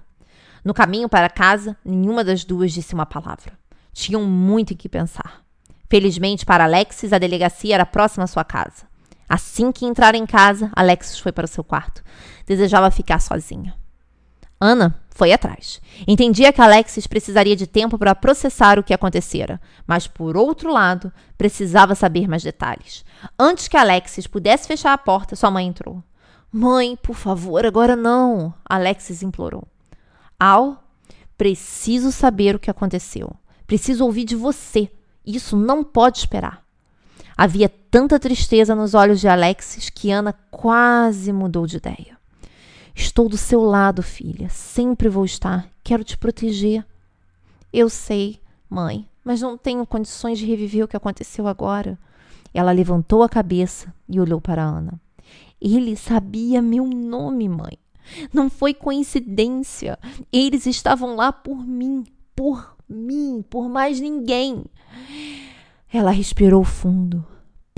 No 0.64 0.74
caminho 0.74 1.10
para 1.10 1.30
casa, 1.30 1.78
nenhuma 1.86 2.24
das 2.24 2.44
duas 2.44 2.72
disse 2.72 2.96
uma 2.96 3.06
palavra. 3.06 3.54
Tinham 3.94 4.24
muito 4.24 4.74
em 4.74 4.78
que 4.78 4.90
pensar. 4.90 5.44
Felizmente 5.90 6.46
para 6.46 6.64
Alexis, 6.64 7.14
a 7.14 7.20
delegacia 7.20 7.76
era 7.76 7.86
próxima 7.86 8.24
à 8.24 8.28
sua 8.28 8.44
casa. 8.44 8.90
Assim 9.32 9.72
que 9.72 9.86
entraram 9.86 10.20
em 10.20 10.26
casa, 10.26 10.70
Alexis 10.76 11.18
foi 11.18 11.32
para 11.32 11.46
o 11.46 11.48
seu 11.48 11.64
quarto. 11.64 12.04
Desejava 12.46 12.92
ficar 12.92 13.22
sozinha. 13.22 13.74
Ana 14.60 15.00
foi 15.10 15.32
atrás. 15.32 15.80
Entendia 16.06 16.52
que 16.52 16.60
Alexis 16.60 17.08
precisaria 17.08 17.56
de 17.56 17.66
tempo 17.66 17.98
para 17.98 18.14
processar 18.14 18.78
o 18.78 18.84
que 18.84 18.94
acontecera, 18.94 19.62
mas 19.88 20.06
por 20.06 20.36
outro 20.36 20.70
lado, 20.70 21.14
precisava 21.38 21.96
saber 21.96 22.28
mais 22.28 22.44
detalhes. 22.44 23.06
Antes 23.40 23.70
que 23.70 23.78
Alexis 23.78 24.28
pudesse 24.28 24.68
fechar 24.68 24.92
a 24.92 24.98
porta, 24.98 25.34
sua 25.34 25.50
mãe 25.50 25.66
entrou. 25.66 26.04
Mãe, 26.52 26.98
por 26.98 27.16
favor, 27.16 27.66
agora 27.66 27.96
não, 27.96 28.54
Alexis 28.66 29.24
implorou. 29.24 29.66
Al, 30.38 30.84
preciso 31.38 32.12
saber 32.12 32.54
o 32.54 32.60
que 32.60 32.70
aconteceu. 32.70 33.34
Preciso 33.66 34.04
ouvir 34.04 34.26
de 34.26 34.36
você. 34.36 34.92
Isso 35.26 35.56
não 35.56 35.86
pode 35.86 36.18
esperar. 36.18 36.61
Havia 37.44 37.68
tanta 37.68 38.20
tristeza 38.20 38.76
nos 38.76 38.94
olhos 38.94 39.20
de 39.20 39.28
Alexis 39.28 39.90
que 39.90 40.12
Ana 40.12 40.32
quase 40.52 41.34
mudou 41.34 41.66
de 41.66 41.78
ideia. 41.78 42.16
Estou 42.94 43.28
do 43.28 43.36
seu 43.36 43.64
lado, 43.64 44.04
filha. 44.04 44.48
Sempre 44.48 45.10
vou 45.10 45.26
estar. 45.26 45.68
Quero 45.84 46.04
te 46.04 46.16
proteger. 46.16 46.86
Eu 47.74 47.90
sei, 47.90 48.40
mãe, 48.70 49.08
mas 49.26 49.42
não 49.42 49.58
tenho 49.58 49.88
condições 49.88 50.38
de 50.38 50.46
reviver 50.46 50.86
o 50.86 50.88
que 50.88 50.96
aconteceu 50.96 51.48
agora. 51.48 51.98
Ela 52.54 52.72
levantou 52.72 53.24
a 53.24 53.28
cabeça 53.28 53.92
e 54.08 54.20
olhou 54.20 54.40
para 54.40 54.62
Ana. 54.62 55.02
Ele 55.60 55.96
sabia 55.96 56.62
meu 56.62 56.86
nome, 56.86 57.50
mãe. 57.50 57.76
Não 58.32 58.52
foi 58.52 58.72
coincidência. 58.72 59.98
Eles 60.32 60.68
estavam 60.68 61.16
lá 61.16 61.34
por 61.34 61.66
mim, 61.66 62.04
por 62.36 62.78
mim, 62.88 63.44
por 63.50 63.68
mais 63.68 64.00
ninguém. 64.00 64.64
Ela 65.92 66.12
respirou 66.12 66.64
fundo. 66.64 67.31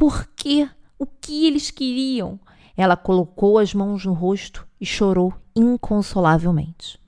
Por 0.04 0.28
quê? 0.36 0.70
O 1.00 1.06
que 1.06 1.48
eles 1.48 1.72
queriam? 1.72 2.38
Ela 2.76 2.98
colocou 2.98 3.58
as 3.58 3.74
mãos 3.74 4.06
no 4.06 4.12
rosto 4.12 4.68
e 4.78 4.86
chorou 4.86 5.34
inconsolavelmente. 5.56 7.00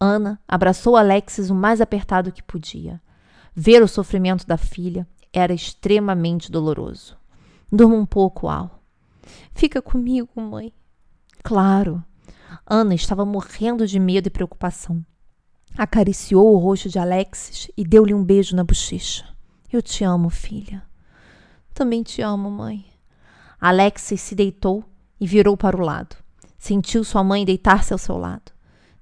Ana 0.00 0.40
abraçou 0.48 0.96
Alexis 0.96 1.48
o 1.48 1.54
mais 1.54 1.80
apertado 1.80 2.32
que 2.32 2.42
podia. 2.42 3.00
Ver 3.54 3.84
o 3.84 3.86
sofrimento 3.86 4.48
da 4.48 4.56
filha 4.56 5.06
era 5.32 5.54
extremamente 5.54 6.50
doloroso. 6.50 7.16
Durma 7.70 7.94
um 7.94 8.04
pouco, 8.04 8.48
Al. 8.48 8.82
Fica 9.54 9.80
comigo, 9.80 10.28
mãe. 10.34 10.72
Claro. 11.40 12.02
Ana 12.66 12.96
estava 12.96 13.24
morrendo 13.24 13.86
de 13.86 14.00
medo 14.00 14.26
e 14.26 14.30
preocupação. 14.30 15.06
Acariciou 15.78 16.52
o 16.52 16.58
rosto 16.58 16.88
de 16.88 16.98
Alexis 16.98 17.70
e 17.76 17.84
deu-lhe 17.84 18.12
um 18.12 18.24
beijo 18.24 18.56
na 18.56 18.64
bochecha. 18.64 19.24
Eu 19.72 19.80
te 19.80 20.02
amo, 20.02 20.28
filha. 20.30 20.82
Também 21.74 22.04
te 22.04 22.22
amo, 22.22 22.48
mãe. 22.48 22.86
Alexis 23.60 24.20
se 24.20 24.36
deitou 24.36 24.84
e 25.20 25.26
virou 25.26 25.56
para 25.56 25.76
o 25.76 25.80
lado. 25.80 26.14
Sentiu 26.56 27.02
sua 27.02 27.24
mãe 27.24 27.44
deitar-se 27.44 27.92
ao 27.92 27.98
seu 27.98 28.16
lado. 28.16 28.52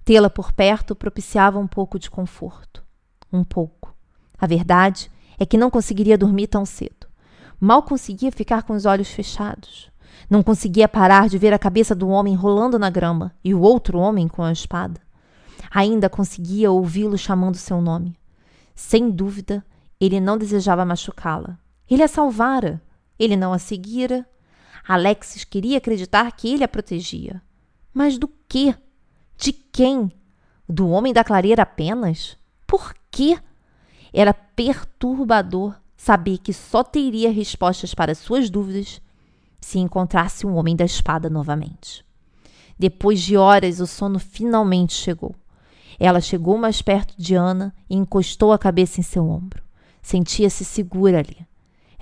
Tê-la 0.04 0.30
por 0.30 0.52
perto 0.52 0.96
propiciava 0.96 1.58
um 1.58 1.66
pouco 1.66 1.98
de 1.98 2.10
conforto. 2.10 2.82
Um 3.30 3.44
pouco. 3.44 3.94
A 4.38 4.46
verdade 4.46 5.10
é 5.38 5.44
que 5.44 5.58
não 5.58 5.70
conseguiria 5.70 6.16
dormir 6.16 6.46
tão 6.46 6.64
cedo. 6.64 7.06
Mal 7.60 7.82
conseguia 7.82 8.32
ficar 8.32 8.62
com 8.62 8.72
os 8.72 8.86
olhos 8.86 9.08
fechados. 9.08 9.90
Não 10.30 10.42
conseguia 10.42 10.88
parar 10.88 11.28
de 11.28 11.36
ver 11.36 11.52
a 11.52 11.58
cabeça 11.58 11.94
do 11.94 12.08
homem 12.08 12.34
rolando 12.34 12.78
na 12.78 12.88
grama 12.88 13.34
e 13.44 13.54
o 13.54 13.60
outro 13.60 13.98
homem 13.98 14.26
com 14.28 14.42
a 14.42 14.50
espada. 14.50 15.00
Ainda 15.70 16.08
conseguia 16.08 16.70
ouvi-lo 16.70 17.18
chamando 17.18 17.56
seu 17.56 17.82
nome. 17.82 18.16
Sem 18.74 19.10
dúvida, 19.10 19.62
ele 20.00 20.18
não 20.20 20.38
desejava 20.38 20.86
machucá-la. 20.86 21.58
Ele 21.90 22.02
a 22.02 22.08
salvara. 22.08 22.82
Ele 23.18 23.36
não 23.36 23.52
a 23.52 23.58
seguira, 23.58 24.26
Alexis 24.86 25.44
queria 25.44 25.78
acreditar 25.78 26.32
que 26.32 26.52
ele 26.52 26.64
a 26.64 26.68
protegia. 26.68 27.40
Mas 27.94 28.18
do 28.18 28.28
quê? 28.48 28.74
De 29.36 29.52
quem? 29.52 30.10
Do 30.68 30.88
homem 30.88 31.12
da 31.12 31.22
clareira 31.22 31.62
apenas? 31.62 32.36
Por 32.66 32.94
quê? 33.10 33.38
Era 34.12 34.34
perturbador 34.34 35.74
saber 35.96 36.38
que 36.38 36.52
só 36.52 36.82
teria 36.82 37.30
respostas 37.30 37.94
para 37.94 38.14
suas 38.14 38.50
dúvidas 38.50 39.00
se 39.60 39.78
encontrasse 39.78 40.46
um 40.46 40.56
homem 40.56 40.74
da 40.74 40.84
espada 40.84 41.30
novamente. 41.30 42.04
Depois 42.76 43.20
de 43.20 43.36
horas, 43.36 43.78
o 43.78 43.86
sono 43.86 44.18
finalmente 44.18 44.94
chegou. 44.94 45.34
Ela 46.00 46.20
chegou 46.20 46.58
mais 46.58 46.82
perto 46.82 47.14
de 47.16 47.36
Ana 47.36 47.72
e 47.88 47.94
encostou 47.94 48.52
a 48.52 48.58
cabeça 48.58 48.98
em 48.98 49.04
seu 49.04 49.28
ombro. 49.28 49.62
Sentia-se 50.02 50.64
segura 50.64 51.20
ali. 51.20 51.46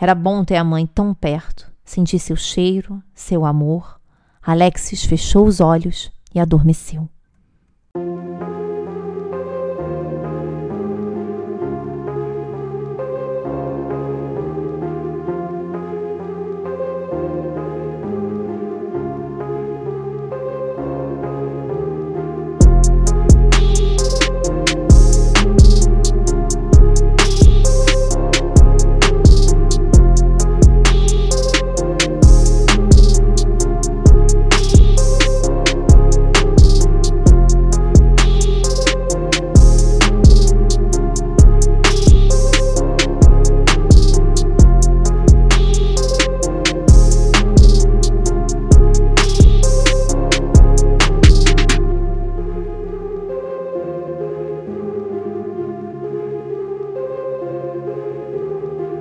Era 0.01 0.15
bom 0.15 0.43
ter 0.43 0.57
a 0.57 0.65
mãe 0.65 0.87
tão 0.87 1.13
perto. 1.13 1.71
Senti 1.85 2.19
seu 2.19 2.35
cheiro, 2.35 3.03
seu 3.15 3.45
amor. 3.45 4.01
Alexis 4.41 5.05
fechou 5.05 5.45
os 5.45 5.61
olhos 5.61 6.11
e 6.35 6.41
adormeceu. 6.41 7.07